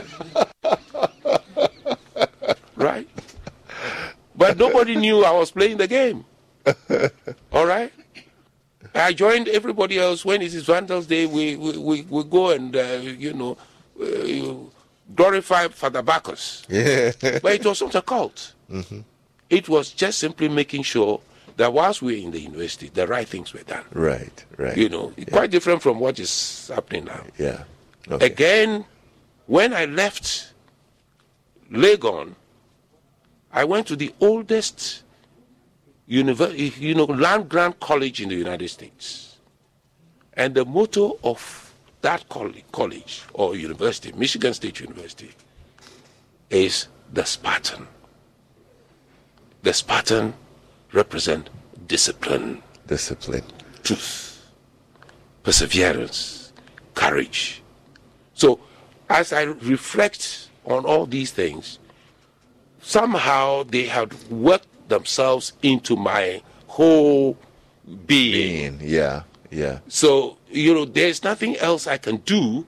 [2.75, 3.07] right?
[4.35, 6.25] But nobody knew I was playing the game.
[7.51, 7.91] All right?
[8.95, 11.25] I joined everybody else when it is Vandals Day.
[11.25, 13.57] We, we, we, we go and, uh, you know,
[14.01, 14.53] uh,
[15.15, 16.63] glorify Father Bacchus.
[16.69, 17.11] Yeah.
[17.21, 18.53] but it was not a cult.
[18.69, 19.01] Mm-hmm.
[19.49, 21.21] It was just simply making sure
[21.57, 23.83] that whilst we were in the university, the right things were done.
[23.93, 24.75] Right, right.
[24.75, 25.25] You know, yeah.
[25.25, 27.23] quite different from what is happening now.
[27.37, 27.63] Yeah.
[28.09, 28.25] Okay.
[28.25, 28.85] Again,
[29.47, 30.53] when I left
[31.71, 32.35] Legon,
[33.51, 35.03] I went to the oldest
[36.09, 39.37] univer- you know, land grant college in the United States.
[40.33, 45.31] And the motto of that college or university, Michigan State University,
[46.49, 47.87] is the Spartan.
[49.61, 50.33] The Spartan
[50.91, 51.49] represent
[51.87, 53.45] discipline, discipline,
[53.83, 54.41] truth,
[55.43, 56.51] perseverance,
[56.93, 57.62] courage,
[58.33, 58.59] so,
[59.09, 61.79] as I reflect on all these things,
[62.81, 67.37] somehow they have worked themselves into my whole
[68.05, 68.77] being.
[68.77, 68.79] being.
[68.81, 72.65] Yeah, yeah, So, you know, there's nothing else I can do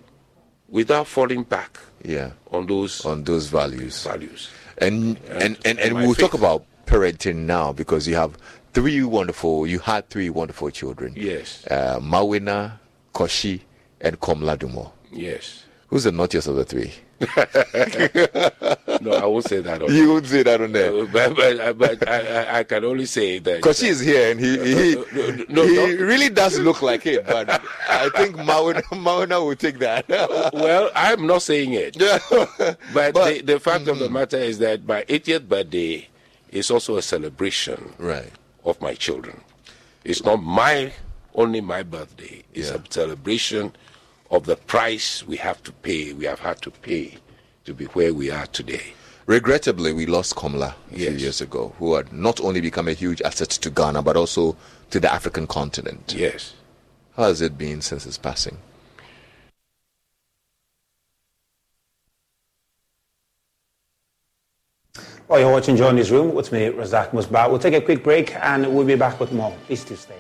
[0.70, 2.32] without falling back yeah.
[2.52, 4.04] on those On those values.
[4.04, 4.50] values.
[4.78, 8.38] And and and, and my we'll talk about parenting now because you have
[8.74, 9.66] three wonderful.
[9.66, 11.14] You had three wonderful children.
[11.16, 12.74] Yes, Uh, Mawina,
[13.14, 13.62] Koshi,
[14.02, 14.92] and Komla Dumor.
[15.12, 15.64] Yes.
[15.90, 16.94] Who's the naughtiest of the three?
[19.02, 19.84] No, I won't say that.
[19.84, 20.92] On You would say that on there.
[20.92, 23.62] Uh, but but, but I, I, I can only say that.
[23.62, 24.96] Koshi is here and he he,
[25.50, 25.86] no, he no.
[26.06, 30.08] really does look like it, but I think Mauna, Mawina will take that.
[30.54, 31.98] well, I'm not saying it.
[32.94, 36.08] But, But- the, the fact of the matter is that my 80th birthday
[36.52, 38.32] is also a celebration right.
[38.64, 39.42] of my children.
[40.04, 40.94] It's not my
[41.36, 42.44] only my birthday.
[42.54, 42.78] It's Yeah.
[42.78, 43.74] a celebration
[44.32, 46.14] of the price we have to pay.
[46.14, 47.18] We have had to pay
[47.66, 48.94] to be where we are today.
[49.28, 53.22] Regrettably, we lost Komla a few years ago, who had not only become a huge
[53.24, 54.56] asset to Ghana, but also
[54.92, 56.14] to the African continent.
[56.16, 56.54] Yes.
[57.16, 58.58] How has it been since his passing?
[65.28, 67.50] Well, you're watching Joy News Room with me, Razak Musbah.
[67.50, 69.58] We'll take a quick break and we'll be back with more.
[69.66, 70.20] Please do stay.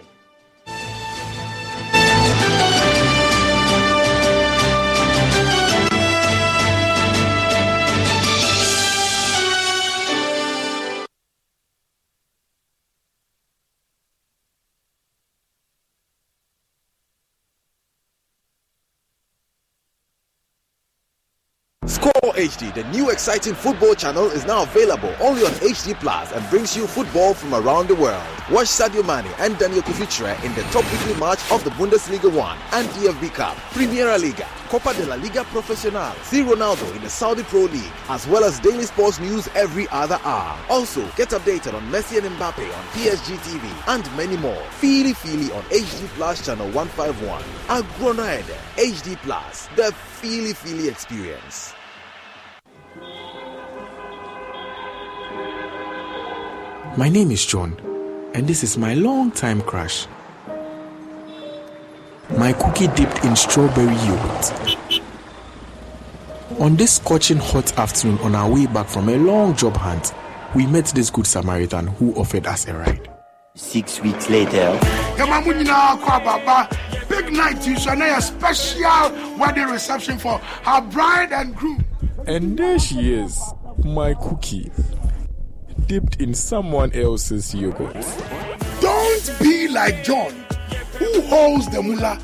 [22.55, 26.75] HD, the new exciting football channel, is now available only on HD Plus and brings
[26.75, 28.23] you football from around the world.
[28.49, 32.31] Watch Sadio Mane and Daniel Kofi Kyereh in the top weekly match of the Bundesliga
[32.31, 37.09] 1 and DFB Cup, Primera Liga, Copa de la Liga Profesional, see Ronaldo in the
[37.09, 40.57] Saudi Pro League, as well as daily sports news every other hour.
[40.69, 44.63] Also, get updated on Messi and Mbappe on PSG TV and many more.
[44.79, 47.41] Feely Feely on HD Plus channel 151.
[47.67, 49.91] Agronaide HD Plus, the
[50.21, 51.73] Feely Feely experience.
[56.97, 57.75] My name is John,
[58.33, 60.07] and this is my long-time crush.
[62.37, 65.01] My cookie dipped in strawberry yogurt.
[66.57, 70.13] On this scorching hot afternoon on our way back from a long job hunt,
[70.55, 73.09] we met this good Samaritan who offered us a ride.
[73.55, 74.79] Six weeks later,
[75.17, 76.69] yɛma mo nyinaa kɔ ababa
[77.09, 81.83] big night yi so a special wedding reception for her bride and groom
[82.25, 83.37] And there she is,
[83.83, 84.71] my cookie,
[85.87, 87.93] dipped in someone else's yogurt.
[88.81, 90.31] don't be like john
[90.97, 92.19] who holds the mullah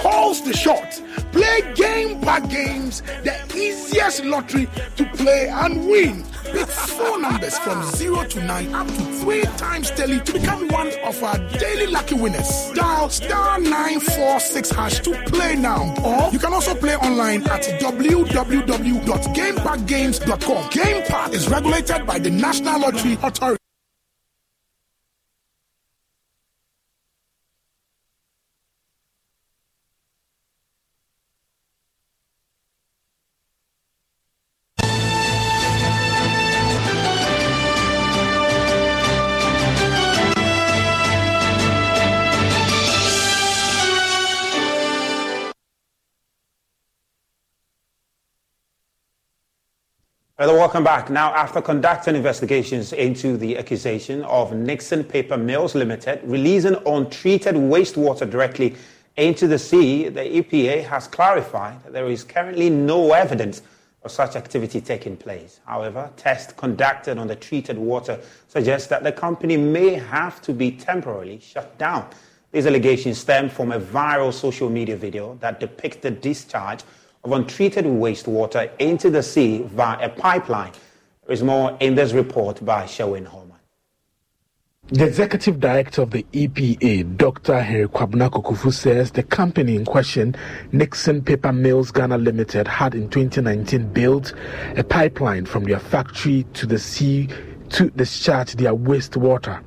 [0.00, 1.00] calls the shots
[1.32, 6.24] play game by games the easiest lottery to play and win
[6.54, 10.90] pick four numbers from 0 to 9 up to 3 times daily to become one
[11.04, 12.70] of our daily lucky winners.
[12.74, 15.94] Dial star 946 hash to play now.
[16.04, 22.80] Or you can also play online at www.gamepackgames.com game park is regulated by the national
[22.80, 23.63] lottery authority
[50.38, 51.10] welcome back.
[51.10, 58.28] Now, after conducting investigations into the accusation of Nixon Paper Mills Limited releasing untreated wastewater
[58.28, 58.74] directly
[59.16, 63.62] into the sea, the EPA has clarified that there is currently no evidence
[64.02, 65.60] of such activity taking place.
[65.66, 68.18] However, tests conducted on the treated water
[68.48, 72.08] suggest that the company may have to be temporarily shut down.
[72.50, 76.80] These allegations stem from a viral social media video that depicts the discharge
[77.24, 80.72] of untreated wastewater into the sea via a pipeline.
[81.26, 83.56] There is more in this report by Sherwin Holman.
[84.88, 87.62] The executive director of the EPA, Dr.
[87.62, 90.36] Harry Kwabena says the company in question,
[90.72, 94.34] Nixon Paper Mills Ghana Limited, had in 2019 built
[94.76, 97.30] a pipeline from their factory to the sea
[97.70, 99.62] to discharge their wastewater.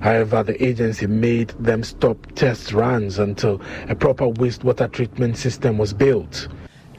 [0.00, 5.92] However, the agency made them stop test runs until a proper wastewater treatment system was
[5.92, 6.48] built.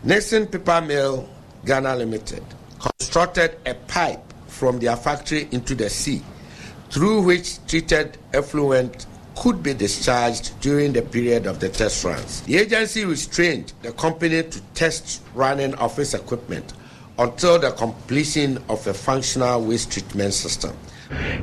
[0.02, 1.30] Nixon Paper Mill
[1.66, 2.44] Ghana Limited
[2.80, 6.22] constructed a pipe from their factory into the sea
[6.90, 12.42] through which treated effluent could be discharged during the period of the test runs.
[12.44, 16.74] The agency restrained the company to test running of its equipment
[17.18, 20.76] until the completion of a functional waste treatment system.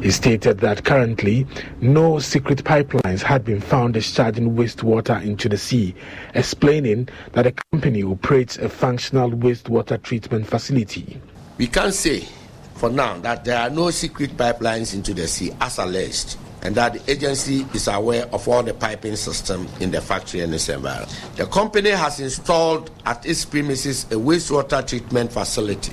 [0.01, 1.47] He stated that currently
[1.81, 5.95] no secret pipelines had been found discharging wastewater into the sea,
[6.35, 11.21] explaining that the company operates a functional wastewater treatment facility.
[11.59, 12.27] We can say
[12.75, 16.95] for now that there are no secret pipelines into the sea as alleged and that
[16.95, 21.11] the agency is aware of all the piping system in the factory and its environment.
[21.37, 25.93] The company has installed at its premises a wastewater treatment facility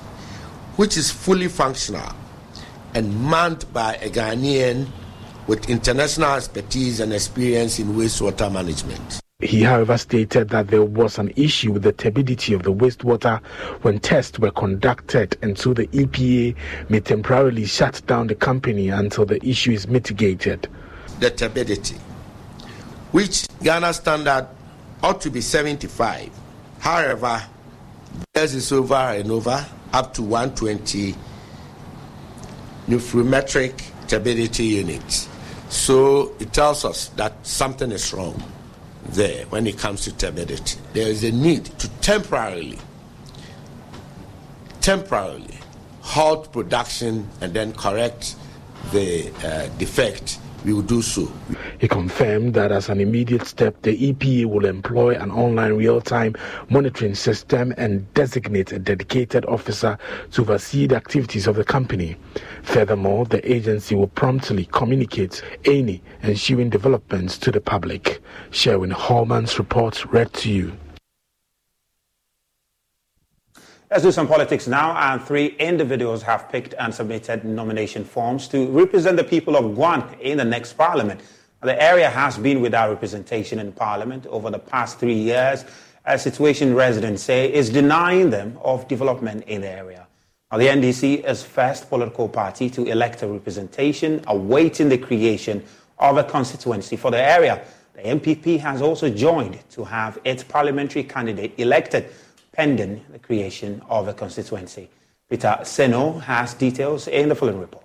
[0.76, 2.12] which is fully functional
[2.94, 4.88] and manned by a Ghanaian
[5.48, 9.20] with international expertise and experience in wastewater management.
[9.40, 13.44] He, however, stated that there was an issue with the turbidity of the wastewater
[13.82, 16.56] when tests were conducted, and so the EPA
[16.88, 20.70] may temporarily shut down the company until the issue is mitigated.
[21.20, 21.98] The turbidity,
[23.12, 24.48] which Ghana standard
[25.02, 26.30] ought to be 75.
[26.80, 27.44] However,
[28.32, 31.16] theirs is over and over, up to 120
[32.88, 35.30] nephelometric turbidity units.
[35.70, 38.42] So it tells us that something is wrong
[39.06, 40.80] there when it comes to turbidity.
[40.94, 42.80] There is a need to temporarily,
[44.82, 45.58] temporarily
[46.02, 48.36] halt production and then correct
[48.92, 51.32] the uh, defect we will do so.
[51.80, 56.36] He confirmed that as an immediate step, the EPA will employ an online real time
[56.70, 59.98] monitoring system and designate a dedicated officer
[60.32, 62.16] to oversee the activities of the company.
[62.64, 68.22] Furthermore, the agency will promptly communicate any ensuing developments to the public.
[68.52, 70.74] Sherwin Hallman's report read to you.
[73.94, 74.98] Let's do some politics now.
[74.98, 80.20] And three individuals have picked and submitted nomination forms to represent the people of Guan
[80.20, 81.22] in the next parliament.
[81.62, 85.64] The area has been without representation in parliament over the past three years.
[86.06, 90.08] A situation residents say is denying them of development in the area.
[90.52, 95.64] Now, the NDC is first political party to elect a representation, awaiting the creation
[96.00, 97.64] of a constituency for the area.
[97.94, 102.10] The NPP has also joined to have its parliamentary candidate elected
[102.54, 104.90] pending the creation of a constituency.
[105.30, 107.84] Peter Seno has details in the following report.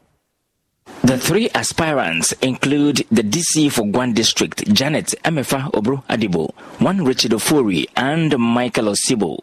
[1.03, 7.33] The three aspirants include the DC for Guan District, Janet Emefa Obro Adibo, one Richard
[7.33, 9.41] Ofori, and Michael Osibo.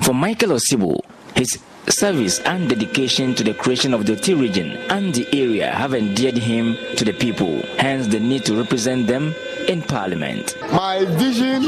[0.00, 1.00] For Michael Osibo,
[1.34, 1.58] his
[1.88, 6.36] service and dedication to the creation of the Oti region and the area have endeared
[6.38, 9.34] him to the people, hence the need to represent them
[9.68, 10.56] in parliament.
[10.72, 11.62] My vision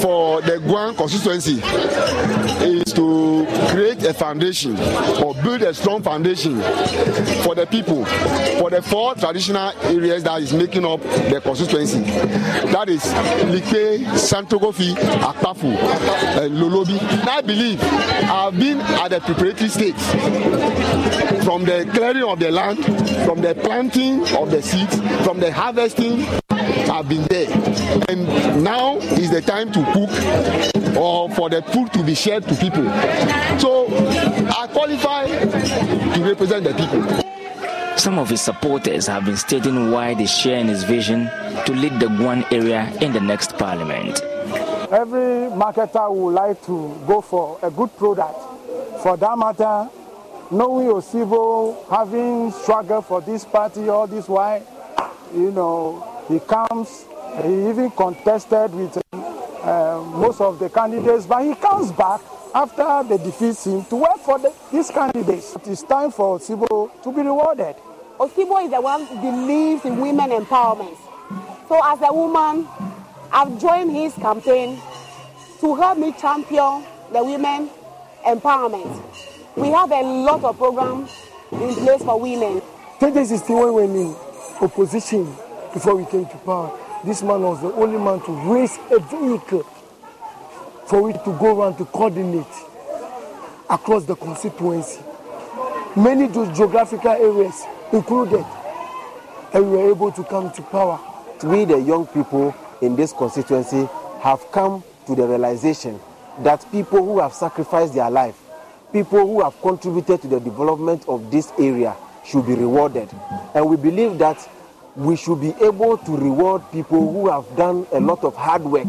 [0.00, 1.60] for the Guan constituency
[2.64, 4.76] is to create a foundation
[5.22, 6.60] or build a strong foundation
[7.42, 8.04] for the people,
[8.58, 12.00] for the four traditional areas that is making up the constituency.
[12.00, 15.76] That is Likpe, Santrokofi, Akpafu,
[16.42, 16.98] and Lolobi.
[17.26, 19.94] I believe I've been at the preparatory stage
[21.44, 22.84] from the clearing of the land,
[23.24, 26.26] from the planting of the seeds, from the harvesting
[26.90, 27.48] have been there.
[28.08, 28.26] And
[28.64, 32.84] now is the time to cook or for the food to be shared to people.
[33.58, 37.96] So I qualify to represent the people.
[37.96, 41.26] Some of his supporters have been stating why they share in his vision
[41.66, 44.20] to lead the Guan area in the next parliament.
[44.90, 48.38] Every marketer would like to go for a good product.
[49.02, 49.88] For that matter,
[50.50, 54.62] knowing Osibo having struggled for this party all this while,
[55.34, 57.04] you know, he comes,
[57.42, 62.20] he even contested with uh, most of the candidates, but he comes back
[62.54, 65.54] after they defeat him to work for the, these candidates.
[65.56, 67.76] It is time for Osibo to be rewarded.
[68.18, 70.96] Osibo is the one who believes in women empowerment.
[71.68, 72.66] So as a woman,
[73.32, 74.80] I've joined his campaign
[75.60, 77.70] to help me champion the women
[78.24, 79.02] empowerment.
[79.56, 81.10] We have a lot of programs
[81.52, 82.60] in place for women.
[83.00, 84.29] 2016 when we were in
[84.60, 85.24] opposition,
[85.72, 86.76] before we came to power.
[87.04, 89.62] This man was the only man to raise a vehicle
[90.86, 92.46] for it to go around to coordinate
[93.68, 95.00] across the constituency.
[95.96, 98.44] Many geographical areas included,
[99.52, 101.00] and we were able to come to power.
[101.42, 103.88] We, the young people in this constituency,
[104.20, 105.98] have come to the realization
[106.40, 108.38] that people who have sacrificed their life,
[108.92, 111.96] people who have contributed to the development of this area,
[112.30, 113.08] should be rewarded.
[113.54, 114.48] And we believe that
[114.96, 118.86] we should be able to reward people who have done a lot of hard work,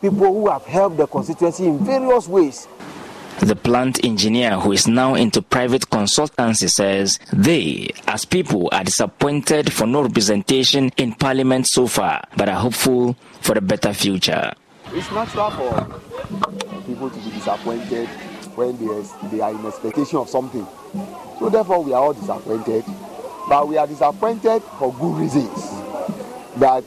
[0.00, 2.68] people who have helped the constituency in various ways.
[3.40, 9.72] The plant engineer, who is now into private consultancy, says they, as people, are disappointed
[9.72, 14.52] for no representation in parliament so far, but are hopeful for a better future.
[14.92, 18.08] It's natural for people to be disappointed
[18.56, 20.66] when they, they are in expectation of something.
[21.38, 22.84] So therefore, we are all disappointed.
[23.48, 25.70] But we are disappointed for good reasons.
[26.56, 26.84] That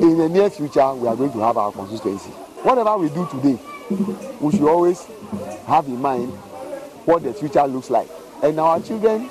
[0.00, 2.30] in the near future, we are going to have our consistency.
[2.62, 3.58] Whatever we do today,
[4.40, 5.06] we should always
[5.66, 6.32] have in mind
[7.04, 8.08] what the future looks like.
[8.42, 9.30] And our children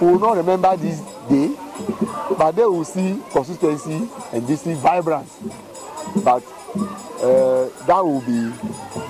[0.00, 1.54] will not remember this day,
[2.36, 5.36] but they will see consistency and they see vibrance.
[6.24, 6.42] But
[6.82, 8.52] uh, that will be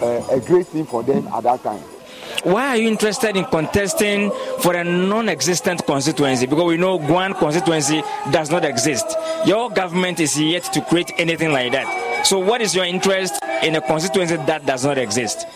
[0.02, 1.82] uh, a great thing for them at that time.
[2.42, 6.46] Why are you interested in contesting for a non-existent constituency?
[6.46, 9.04] Because we know Guan constituency does not exist.
[9.44, 12.24] Your government is yet to create anything like that.
[12.24, 15.46] So what is your interest in a constituency that does not exist?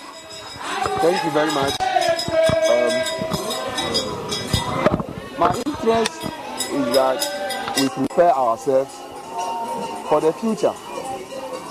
[1.01, 1.75] Thank you very much.
[2.71, 2.93] Um,
[5.39, 6.25] my interest
[6.73, 8.95] is that we prepare ourselves
[10.09, 10.73] for the future.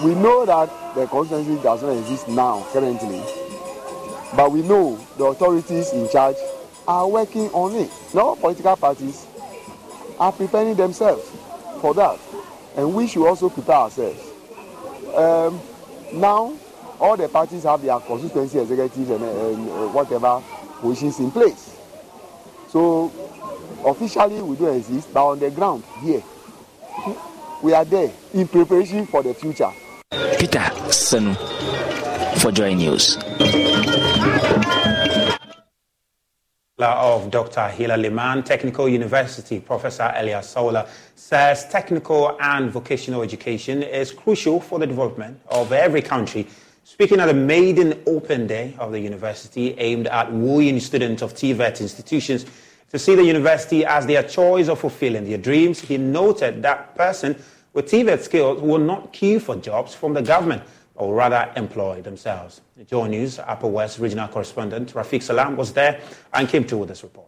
[0.03, 3.21] We know that the constituency does not exist now, currently,
[4.33, 6.37] but we know the authorities in charge
[6.87, 7.91] are working on it.
[8.13, 9.25] No political parties
[10.17, 11.29] are preparing themselves
[11.81, 12.17] for that,
[12.77, 14.21] and we should also prepare ourselves.
[15.15, 15.59] Um,
[16.13, 16.57] now,
[16.97, 20.41] all the parties have their constituency executives and, and uh, whatever
[20.79, 21.77] positions in place.
[22.69, 23.11] So,
[23.85, 26.23] officially, we don't exist, but on the ground here,
[27.61, 29.71] we are there in preparation for the future.
[30.39, 31.35] Peter Sanu
[32.39, 33.17] for Joy News.
[36.79, 37.67] of Dr.
[37.67, 40.81] Hilla Limann, Technical University Professor Elias Sowley
[41.15, 46.47] says technical and vocational education is crucial for the development of every country.
[46.85, 51.81] Speaking at the maiden open day of the university aimed at wooing students of TVET
[51.81, 52.45] institutions
[52.89, 57.35] to see the university as their choice of fulfilling their dreams, he noted that person
[57.73, 60.63] with TVET skills will not queue for jobs from the government,
[60.95, 62.61] but will rather employ themselves.
[62.75, 66.01] The Joy News Upper West regional correspondent Rafiq Salam was there
[66.33, 67.27] and came through with this report.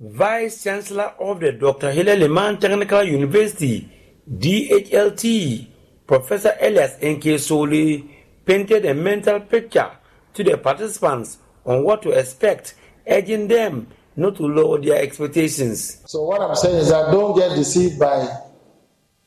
[0.00, 1.90] Vice Chancellor of the Dr.
[1.90, 3.90] Hilla Limann Technical University,
[4.30, 5.66] DHLT,
[6.06, 7.38] Professor Elias N.K.
[7.38, 8.08] Sowley,
[8.44, 9.90] painted a mental picture
[10.34, 12.74] to the participants on what to expect,
[13.08, 16.02] urging them not to lower their expectations.
[16.06, 18.26] So, what I'm saying is that don't get deceived by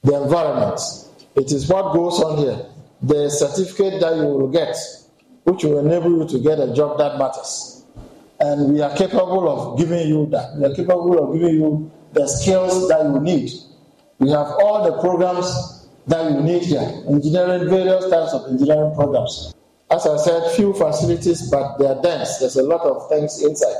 [0.04, 0.80] the environment.
[1.36, 2.66] It is what goes on here.
[3.04, 4.76] The certificate that you will get,
[5.44, 7.84] which will enable you to get a job that matters.
[8.40, 10.56] And we are capable of giving you that.
[10.58, 13.52] We are capable of giving you the skills that you need.
[14.20, 19.54] We have all the programs that you need here, engineering, various types of engineering programs.
[19.90, 22.40] As I said, few facilities, but they are dense.
[22.40, 23.76] There's a lot of things inside.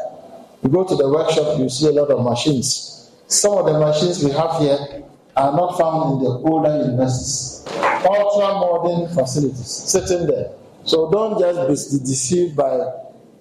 [0.64, 3.12] You go to the workshop, you see a lot of machines.
[3.28, 5.04] Some of the machines we have here
[5.42, 7.66] are not found in the older universities.
[8.06, 10.52] Ultra modern facilities sitting there.
[10.86, 12.78] So don't just be deceived by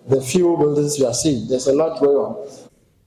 [0.08, 1.46] the few buildings you are seeing.
[1.48, 2.48] There's a lot going on.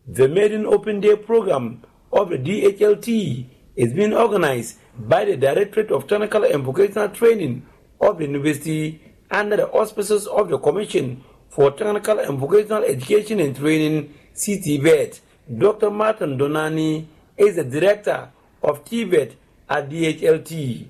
[0.08, 1.82] The Maiden Open Day program
[2.12, 7.66] of the DHLT is being organized by the Directorate of Technical and Vocational Training
[8.00, 13.56] of the University under the auspices of the Commission for Technical and Vocational Education and
[13.56, 15.20] Training, CTVET.
[15.58, 15.90] Dr.
[15.90, 17.06] Martin Donani
[17.38, 18.30] is the Director
[18.64, 19.34] of TVET
[19.70, 20.86] at DHLT.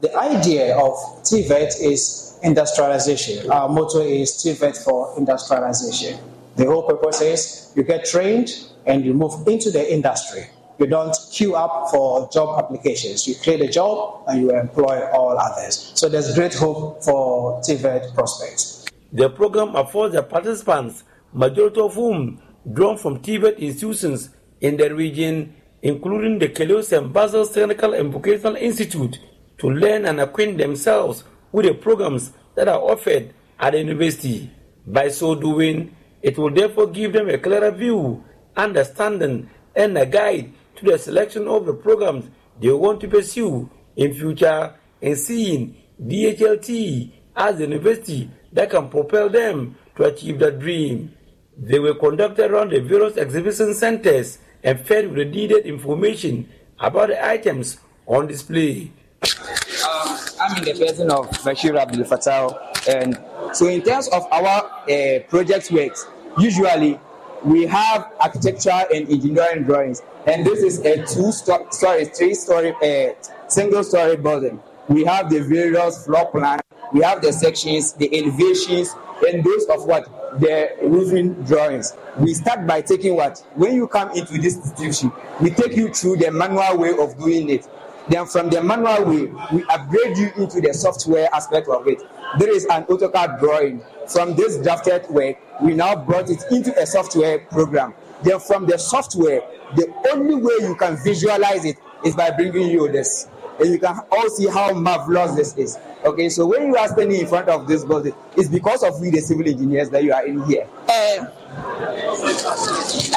[0.00, 3.50] The idea of TVET is industrialization.
[3.50, 6.18] Our motto is TVET for industrialization.
[6.56, 8.50] The whole purpose is you get trained
[8.86, 10.46] and you move into the industry.
[10.78, 13.26] You don't queue up for job applications.
[13.26, 15.92] You create a job and you employ all others.
[15.94, 18.84] So there's great hope for TVET prospects.
[19.12, 25.54] The program affords the participants, majority of whom drawn from TVET institutions in the region,
[25.84, 29.18] including the Kelio's and Basel Technical and Vocational Institute,
[29.58, 34.50] to learn and acquaint themselves with the programs that are offered at the university.
[34.86, 38.24] By so doing, it will therefore give them a clearer view,
[38.56, 44.14] understanding, and a guide to the selection of the programs they want to pursue in
[44.14, 51.14] future and seeing DHLT as the university that can propel them to achieve their dream.
[51.58, 56.48] They were conducted around the various exhibition centers and fed with the needed information
[56.80, 58.90] about the items on display.
[59.22, 63.20] Um, I'm in the person of Bashir Abdul Fattah, and
[63.54, 66.06] so in terms of our uh, project works,
[66.38, 66.98] usually
[67.44, 73.14] we have architecture and engineering drawings, and this is a two-story, sorry, three-story, uh,
[73.48, 74.60] single-story building.
[74.88, 76.60] We have the various floor plan,
[76.92, 78.94] we have the sections, the elevations,
[79.26, 81.94] and those of what the roofing drawings.
[82.18, 86.16] We start by taking what when you come into this institution, we take you through
[86.16, 87.68] the manual way of doing it.
[88.08, 92.02] Then from the manual way, we upgrade you into the software aspect of it.
[92.38, 93.82] there is an AutoCAD drawing.
[94.08, 97.94] From this drafted work, we now brought it into a software program.
[98.22, 99.40] Then from the software,
[99.76, 103.28] the only way you can visualize it is by bringing you this.
[103.58, 105.78] And you can all see how marvelous this is.
[106.04, 109.10] Okay, so when you are standing in front of this building, it's because of we,
[109.10, 110.66] the civil engineers, that you are in here.
[110.88, 111.26] Uh,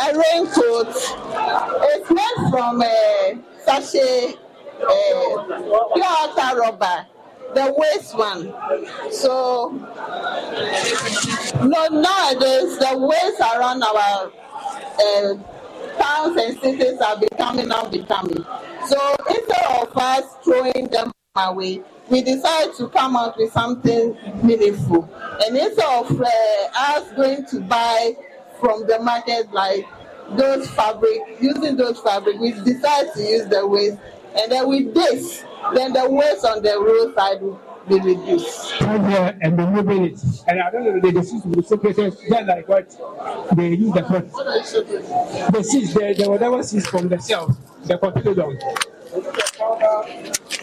[0.04, 0.96] a raincoat.
[1.90, 4.36] It's made from a sachet,
[4.88, 5.48] uh,
[5.96, 7.08] pure rubber
[7.54, 8.54] the waste one.
[9.12, 9.72] So
[11.64, 14.32] no, nowadays the waste around our
[15.00, 15.34] uh,
[16.00, 18.44] towns and cities are becoming unbecoming.
[18.88, 25.10] So instead of us throwing them away, we decided to come out with something meaningful.
[25.46, 26.26] And instead of uh,
[26.74, 28.16] us going to buy
[28.60, 29.86] from the market like
[30.32, 33.98] those fabric, using those fabric, we decided to use the waste.
[34.38, 35.44] And then with this,
[35.74, 38.74] then the waste on the roadside will be reduced.
[38.74, 40.20] Here and be moving it.
[40.48, 42.90] And I don't know, the disease will be separated just like what
[43.56, 44.32] they use the pot.
[45.52, 48.60] The seeds, the, the whatever seeds from the cells, the cotyledon.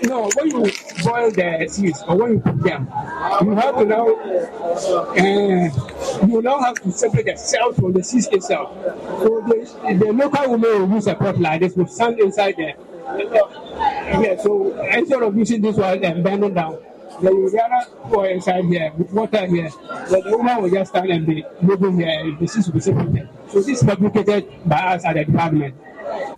[0.07, 0.73] No, when you
[1.03, 2.89] boil the seeds or when you cook them,
[3.43, 5.15] you have to now, uh,
[6.27, 8.77] you now have to separate the cells from the seeds itself.
[8.83, 12.75] So the, the local woman will use a pot like this with sand inside there
[13.17, 16.79] yeah, so instead of using this one and bending down,
[17.23, 19.71] you gather pour inside here with water here.
[20.11, 22.37] Then the woman will just stand and be moving here.
[22.41, 23.29] The seeds will be separated.
[23.49, 25.75] So this is fabricated by us at the department.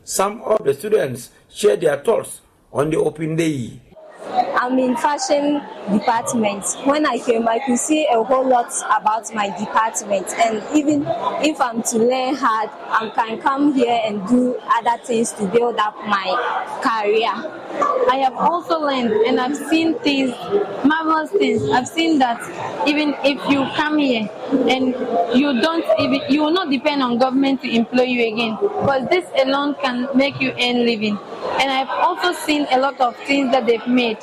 [0.05, 2.41] Some of the students share their thoughts
[2.73, 3.81] on the open day.
[4.29, 5.63] I'm in fashion
[5.93, 6.65] department.
[6.85, 10.27] When I came, I could see a whole lot about my department.
[10.39, 11.05] And even
[11.45, 15.77] if I'm to learn hard, I can come here and do other things to build
[15.77, 16.27] up my
[16.83, 17.33] career.
[18.11, 20.31] I have also learned and I've seen things,
[20.85, 21.69] marvelous things.
[21.71, 22.41] I've seen that
[22.87, 24.95] even if you come here and
[25.39, 29.25] you don't even, you will not depend on government to employ you again, because this
[29.43, 31.19] alone can make you earn living.
[31.61, 34.19] And I've also seen a lot of things that they've made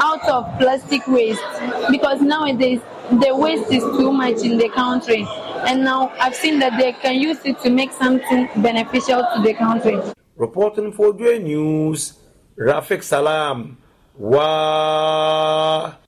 [0.00, 1.42] out of plastic waste
[1.90, 2.80] because nowadays
[3.10, 5.26] the waste is too much in the country.
[5.66, 9.54] And now I've seen that they can use it to make something beneficial to the
[9.54, 10.00] country.
[10.36, 12.14] Reporting for Joy News,
[12.58, 13.78] Rafik Salam.
[14.18, 16.01] Wow.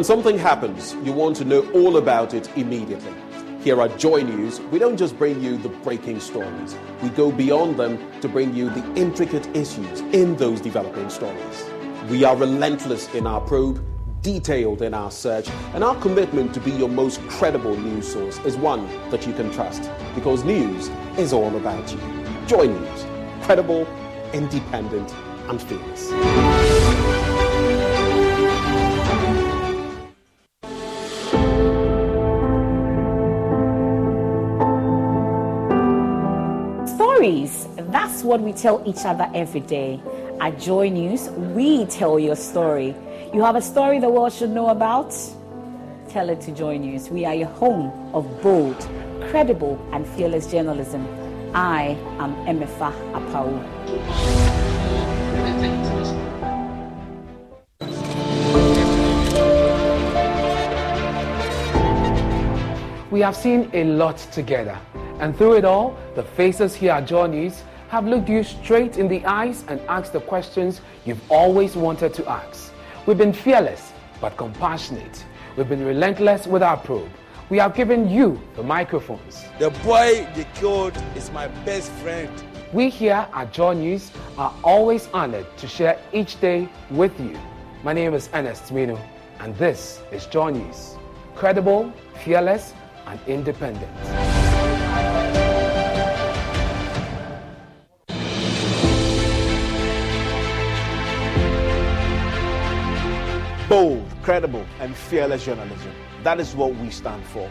[0.00, 3.12] When something happens, you want to know all about it immediately.
[3.62, 7.76] Here at Joy News, we don't just bring you the breaking stories, we go beyond
[7.76, 11.66] them to bring you the intricate issues in those developing stories.
[12.08, 13.84] We are relentless in our probe,
[14.22, 18.56] detailed in our search, and our commitment to be your most credible news source is
[18.56, 20.88] one that you can trust because news
[21.18, 22.00] is all about you.
[22.46, 23.04] Joy News,
[23.42, 23.86] credible,
[24.32, 25.14] independent,
[25.50, 26.49] and fearless.
[38.30, 40.00] What we tell each other every day.
[40.40, 42.94] At Joy News, we tell your story.
[43.34, 45.12] You have a story the world should know about?
[46.08, 47.10] Tell it to Joy News.
[47.10, 48.88] We are your home of bold,
[49.30, 51.08] credible, and fearless journalism.
[51.56, 53.58] I am Emefa Apawu.
[63.10, 64.78] We have seen a lot together.
[65.18, 69.24] And through it all, the faces here at News have looked you straight in the
[69.26, 72.72] eyes and asked the questions you've always wanted to ask.
[73.04, 75.24] We've been fearless but compassionate.
[75.56, 77.10] We've been relentless with our probe.
[77.48, 79.44] We have given you the microphones.
[79.58, 82.30] The boy they killed is my best friend.
[82.72, 87.36] We here at Joy News are always honored to share each day with you.
[87.82, 89.00] My name is Ernest Mino,
[89.40, 90.96] and this is Joy News.
[91.34, 92.72] Credible, fearless,
[93.06, 94.49] and independent.
[103.70, 105.92] Bold, credible, and fearless journalism.
[106.24, 107.48] That is what we stand for.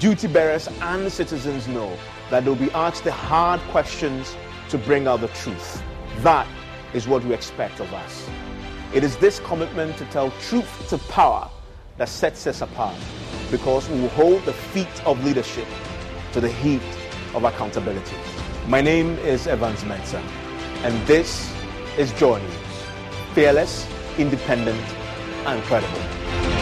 [0.00, 1.96] Duty bearers and citizens know
[2.30, 4.36] that they'll be asked the hard questions
[4.70, 5.84] to bring out the truth.
[6.24, 6.48] That
[6.94, 8.28] is what we expect of us.
[8.92, 11.48] It is this commitment to tell truth to power
[11.96, 12.96] that sets us apart
[13.48, 15.68] because we will hold the feet of leadership
[16.32, 16.82] to the heat
[17.34, 18.16] of accountability.
[18.66, 20.24] My name is Evans Mensah,
[20.82, 21.48] and this
[21.96, 22.84] is Joy News,
[23.32, 23.86] fearless,
[24.18, 24.84] independent,
[25.46, 26.55] and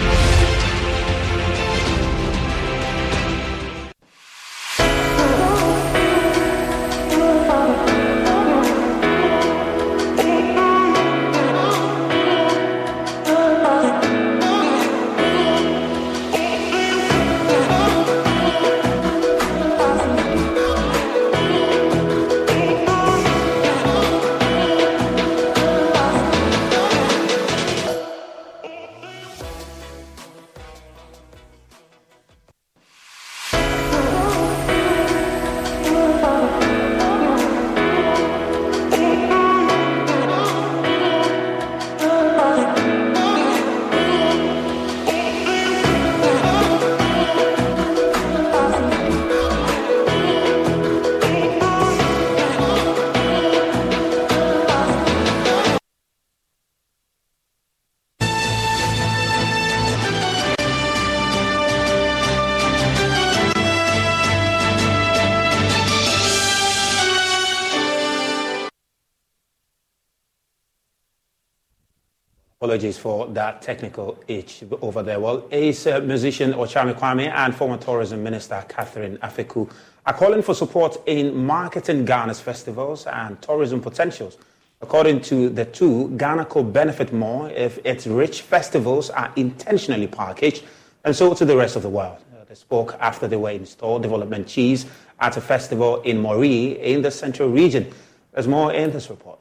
[72.75, 75.20] Apologies for that technical itch over there.
[75.20, 79.70] Well, ace uh, musician Okyeame Kwame and former tourism minister Catherine Afeku
[80.05, 84.39] are calling for support in marketing Ghana's festivals and tourism potentials.
[84.83, 90.64] According to the two, Ghana could benefit more if its rich festivals are intentionally packaged
[91.05, 92.18] and sold to the rest of the world.
[92.35, 94.87] Uh, they spoke after they were installed development cheese
[95.20, 97.89] at a festival in Moree in the central region.
[98.33, 99.39] There's more in this report.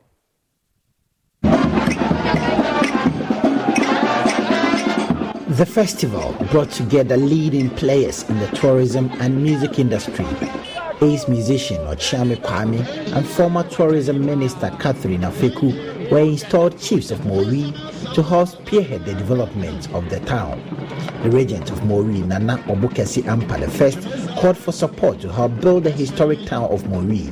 [5.53, 10.25] The festival brought together leading players in the tourism and music industry.
[10.99, 12.83] Ace musician Okyeame Kwame
[13.15, 17.71] and former tourism minister Catherine Afeku were installed chiefs of Moree
[18.15, 20.59] to help spearhead the development of the town.
[21.21, 25.91] The regent of Moree, Nana Obokesi Ampa I, called for support to help build the
[25.91, 27.29] historic town of Moree.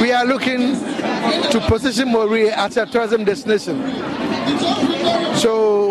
[0.00, 0.72] We are looking
[1.52, 3.80] to position Moree as a tourism destination.
[5.36, 5.81] So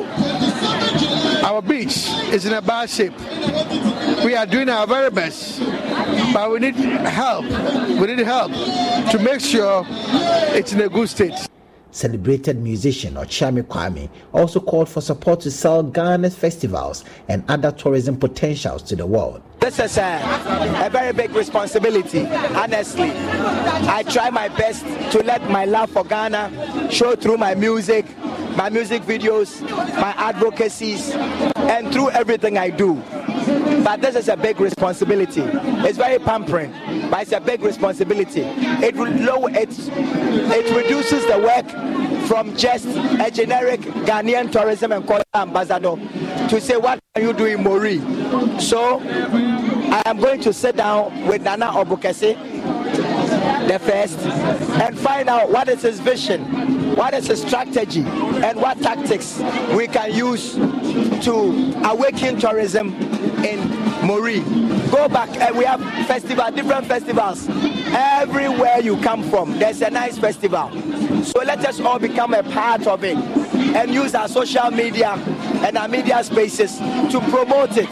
[1.52, 3.18] our beach is in a bad shape.
[4.24, 5.60] We are doing our very best,
[6.34, 7.44] but we need help.
[8.00, 8.54] We need help
[9.12, 11.48] to make sure it's in a good state.
[11.94, 18.16] Celebrated musician Okyeame Kwame also called for support to sell Ghana's festivals and other tourism
[18.18, 19.42] potentials to the world.
[19.60, 20.22] This is a,
[20.86, 22.26] a, very big responsibility,
[22.56, 23.12] honestly.
[23.14, 28.06] I try my best to let my love for Ghana show through my music,
[28.56, 32.96] my music videos, my advocacies, and through everything I do.
[33.84, 35.42] But this is a big responsibility.
[35.42, 36.72] It's very pampering,
[37.10, 38.42] but it's a big responsibility.
[38.42, 41.70] It will lower it, it reduces the work
[42.28, 45.96] from just a generic Ghanaian tourism and culture ambassador
[46.50, 48.00] to say what are you doing, Moree.
[48.62, 52.38] So I am going to sit down with Nana Obokese,
[53.68, 58.82] the first, and find out what is his vision what is the strategy and what
[58.82, 59.40] tactics
[59.76, 60.56] we can use
[61.26, 62.94] to awaken tourism
[63.44, 63.60] in
[64.02, 64.42] Moree.
[64.92, 67.48] Go back and we have festival, different festivals.
[67.94, 70.72] Everywhere you come from, there's a nice festival.
[71.24, 75.12] So let us all become a part of it and use our social media
[75.64, 77.90] and our media spaces to promote it.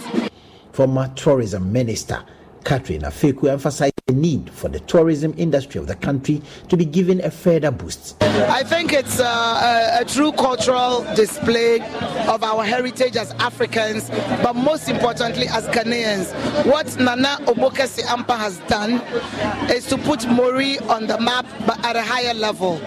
[0.72, 2.24] Former tourism minister
[2.64, 7.32] Catherine Afeku emphasized need for the tourism industry of the country to be given a
[7.32, 8.22] further boost.
[8.22, 11.80] I think it's a, a, a, true cultural display
[12.28, 14.10] of our heritage as Africans,
[14.44, 16.34] but most importantly as Ghanaians.
[16.66, 19.02] What Nana Obokesi Ampa has done
[19.70, 22.80] is to put Moree on the map, but at a higher level,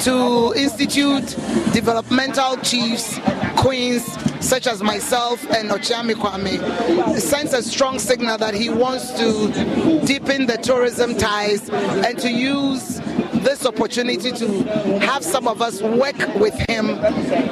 [0.00, 1.36] to institute
[1.72, 3.18] developmental chiefs,
[3.56, 4.04] queens,
[4.40, 10.46] such as myself and Okyeame Kwame, sends a strong signal that he wants to deepen
[10.46, 13.00] the tourism ties and to use
[13.42, 14.62] this opportunity to
[15.00, 16.86] have some of us work with him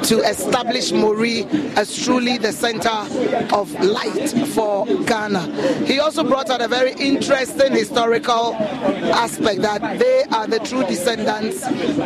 [0.03, 2.89] to establish Moree as truly the center
[3.55, 5.85] of light for Ghana.
[5.85, 11.63] He also brought out a very interesting historical aspect that they are the true descendants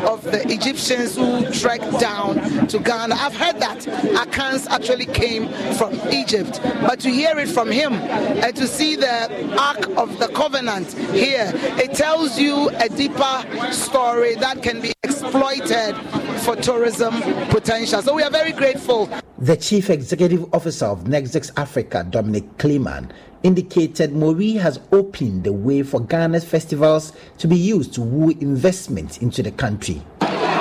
[0.08, 3.16] of the Egyptians who trekked down to Ghana.
[3.16, 8.56] I've heard that Akans actually came from Egypt, but to hear it from him and
[8.56, 14.64] to see the Ark of the Covenant here, it tells you a deeper story that
[14.64, 15.96] can be exploited
[16.42, 17.14] for tourism
[17.50, 18.02] potential.
[18.02, 19.10] So we are very grateful.
[19.38, 23.12] The Chief Executive Officer of Nexus Africa, Dominic Kleeman,
[23.44, 29.22] indicated Moree has opened the way for Ghana's festivals to be used to woo investment
[29.22, 30.02] into the country.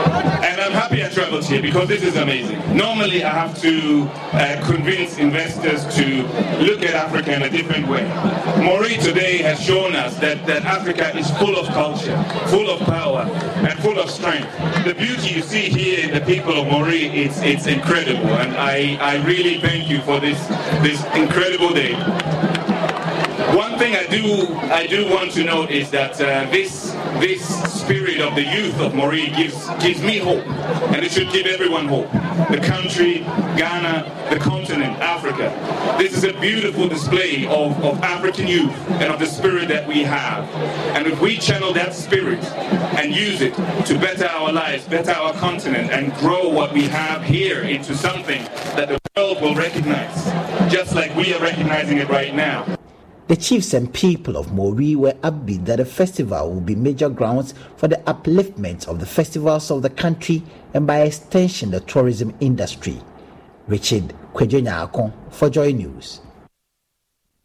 [0.07, 2.59] And I'm happy I traveled here because this is amazing.
[2.77, 6.23] Normally, I have to uh, convince investors to
[6.65, 8.03] look at Africa in a different way.
[8.57, 12.17] Moree today has shown us that, that Africa is full of culture,
[12.49, 13.23] full of power,
[13.69, 14.51] and full of strength.
[14.85, 18.31] The beauty you see here in the people of Moree, it's, it's incredible.
[18.31, 20.39] And I, I really thank you for this,
[20.83, 21.95] this incredible day.
[23.57, 27.43] One thing I do I do want to note is that uh, this this
[27.73, 30.47] spirit of the youth of Moree gives gives me hope,
[30.93, 32.11] and it should give everyone hope.
[32.49, 33.19] The country,
[33.57, 35.51] Ghana, the continent, Africa.
[35.99, 40.05] This is a beautiful display of, of African youth and of the spirit that we
[40.05, 40.49] have.
[40.95, 42.45] And if we channel that spirit
[42.99, 43.55] and use it
[43.87, 48.45] to better our lives, better our continent, and grow what we have here into something
[48.77, 50.25] that the world will recognize,
[50.73, 52.80] just like we are recognizing it right now.
[53.31, 57.55] The chiefs and people of Moree were upbeat that the festival will be major grounds
[57.77, 60.43] for the upliftment of the festivals of the country
[60.75, 63.01] and by extension the tourism industry.
[63.69, 66.23] Richard Kwejo for Joy News.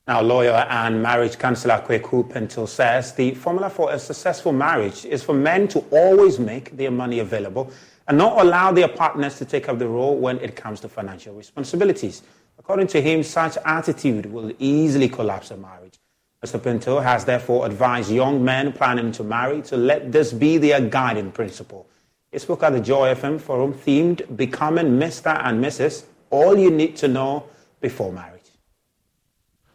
[0.07, 5.21] Now, lawyer and marriage counselor Kweku Paintsil says the formula for a successful marriage is
[5.21, 7.71] for men to always make their money available
[8.07, 11.35] and not allow their partners to take up the role when it comes to financial
[11.35, 12.23] responsibilities.
[12.65, 15.99] According to him, such attitude will easily collapse a marriage.
[16.43, 16.61] Mr.
[16.61, 21.31] Pinto has therefore advised young men planning to marry to let this be their guiding
[21.31, 21.85] principle.
[22.31, 25.39] He spoke at the Joy FM forum themed Becoming Mr.
[25.45, 26.05] and Mrs.
[26.31, 27.43] All You Need to Know
[27.81, 28.49] Before Marriage.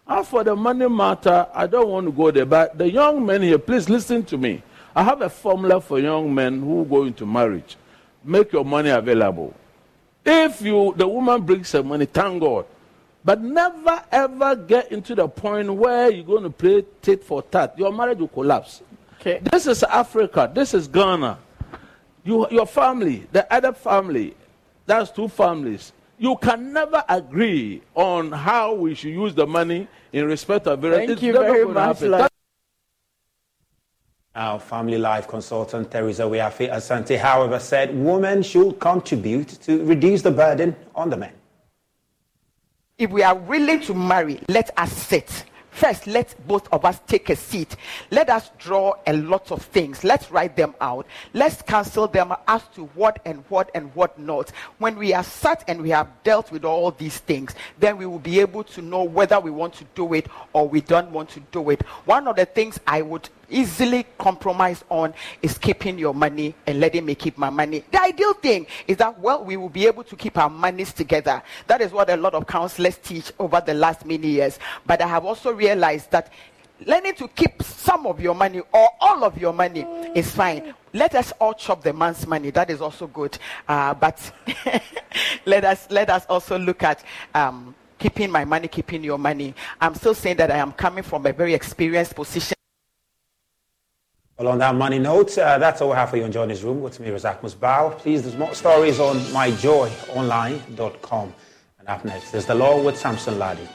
[0.09, 3.43] As for the money matter, I don't want to go there, but the young men
[3.43, 4.65] here, please listen to me.
[4.97, 7.77] I have a formula for young men who go into marriage.
[8.25, 9.55] Make your money available.
[10.27, 12.67] If you the woman brings her money, thank God.
[13.25, 17.79] But never ever get into the point where you're going to play tit for tat.
[17.79, 18.83] Your marriage will collapse.
[19.21, 19.41] Okay.
[19.53, 20.51] This is Africa.
[20.53, 21.39] This is Ghana.
[22.25, 24.35] You, your family, the other family,
[24.87, 25.93] that's two families.
[26.19, 31.09] You can never agree on how we should use the money in respect of various.
[31.09, 32.03] Thank you very much.
[34.35, 40.31] Our family life consultant, Teresa Wiafi Asante, however, said women should contribute to reduce the
[40.31, 41.33] burden on the men
[43.01, 45.45] if we are willing to marry, let us sit.
[45.71, 47.77] First, let both of us take a seat.
[48.11, 50.05] Let us draw a lot of things.
[50.05, 51.07] Let's write them out.
[51.33, 54.51] Let's cancel them as to what and what and what not.
[54.77, 58.19] When we are sat and we have dealt with all these things, then we will
[58.19, 61.41] be able to know whether we want to do it or we don't want to
[61.53, 61.81] do it.
[62.05, 67.05] One of the things I would easily compromise on is keeping your money and letting
[67.05, 67.85] me keep my money.
[67.91, 71.43] The ideal thing is that, well, we will be able to keep our monies together.
[71.67, 74.59] That is what a lot of counselors teach over the last many years.
[74.87, 76.33] But I have also realized that
[76.87, 79.83] learning to keep some of your money or all of your money
[80.15, 80.75] is fine.
[80.93, 82.51] Let us all chop the man's money.
[82.51, 83.39] That is also good.
[83.69, 84.33] Uh, but
[85.45, 89.55] let us let us also look at um, keeping my money, keeping your money.
[89.81, 92.57] I'm still saying that I am coming from a very experienced position.
[94.41, 96.65] Well, on that money note, uh, that's all we have for you in Joy News
[96.65, 97.99] Room with me, Razak Musbao.
[97.99, 101.35] Please, there's more stories on myjoyonline.com.
[101.79, 103.69] And up next, there's The Law with Samson Lardy.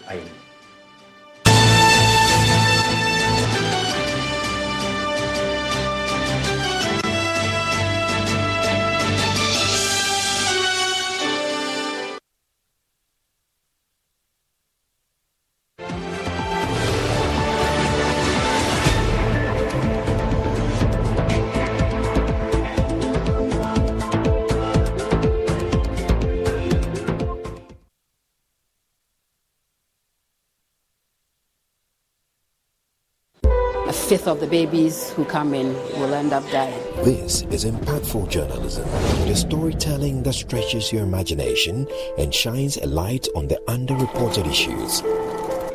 [34.26, 36.82] Fifth of the babies who come in will end up dying.
[37.03, 38.86] This is impactful journalism,
[39.28, 45.03] the storytelling that stretches your imagination and shines a light on the underreported issues.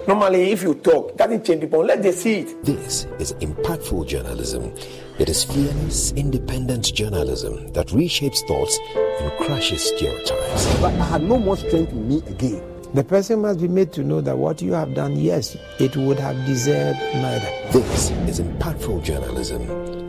[0.08, 1.84] Normally, if you talk, doesn't change people.
[1.84, 2.64] Let them see it.
[2.64, 4.74] This is impactful journalism.
[5.20, 10.80] It is fearless, independent journalism that reshapes thoughts and crushes stereotypes.
[10.80, 12.79] But I had no more strength in me again.
[12.92, 16.18] The person must be made to know that what you have done, yes, it would
[16.18, 17.48] have deserved murder.
[17.70, 19.62] This is impactful journalism.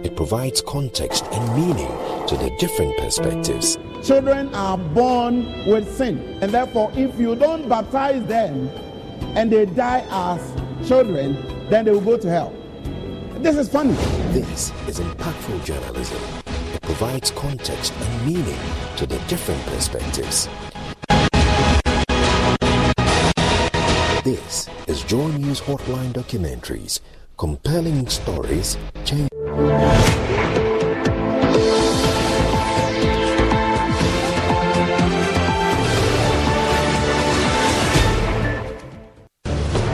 [0.03, 1.91] It provides context and meaning
[2.25, 3.77] to the different perspectives.
[4.03, 8.67] Children are born with sin, and therefore, if you don't baptize them
[9.35, 10.41] and they die as
[10.87, 11.35] children,
[11.69, 12.51] then they will go to hell.
[13.41, 13.93] This is funny.
[14.33, 16.17] This is impactful journalism.
[16.73, 18.59] It provides context and meaning
[18.95, 20.49] to the different perspectives.
[24.23, 26.99] This is Joy News Hotline Documentaries,
[27.37, 29.27] compelling stories, change.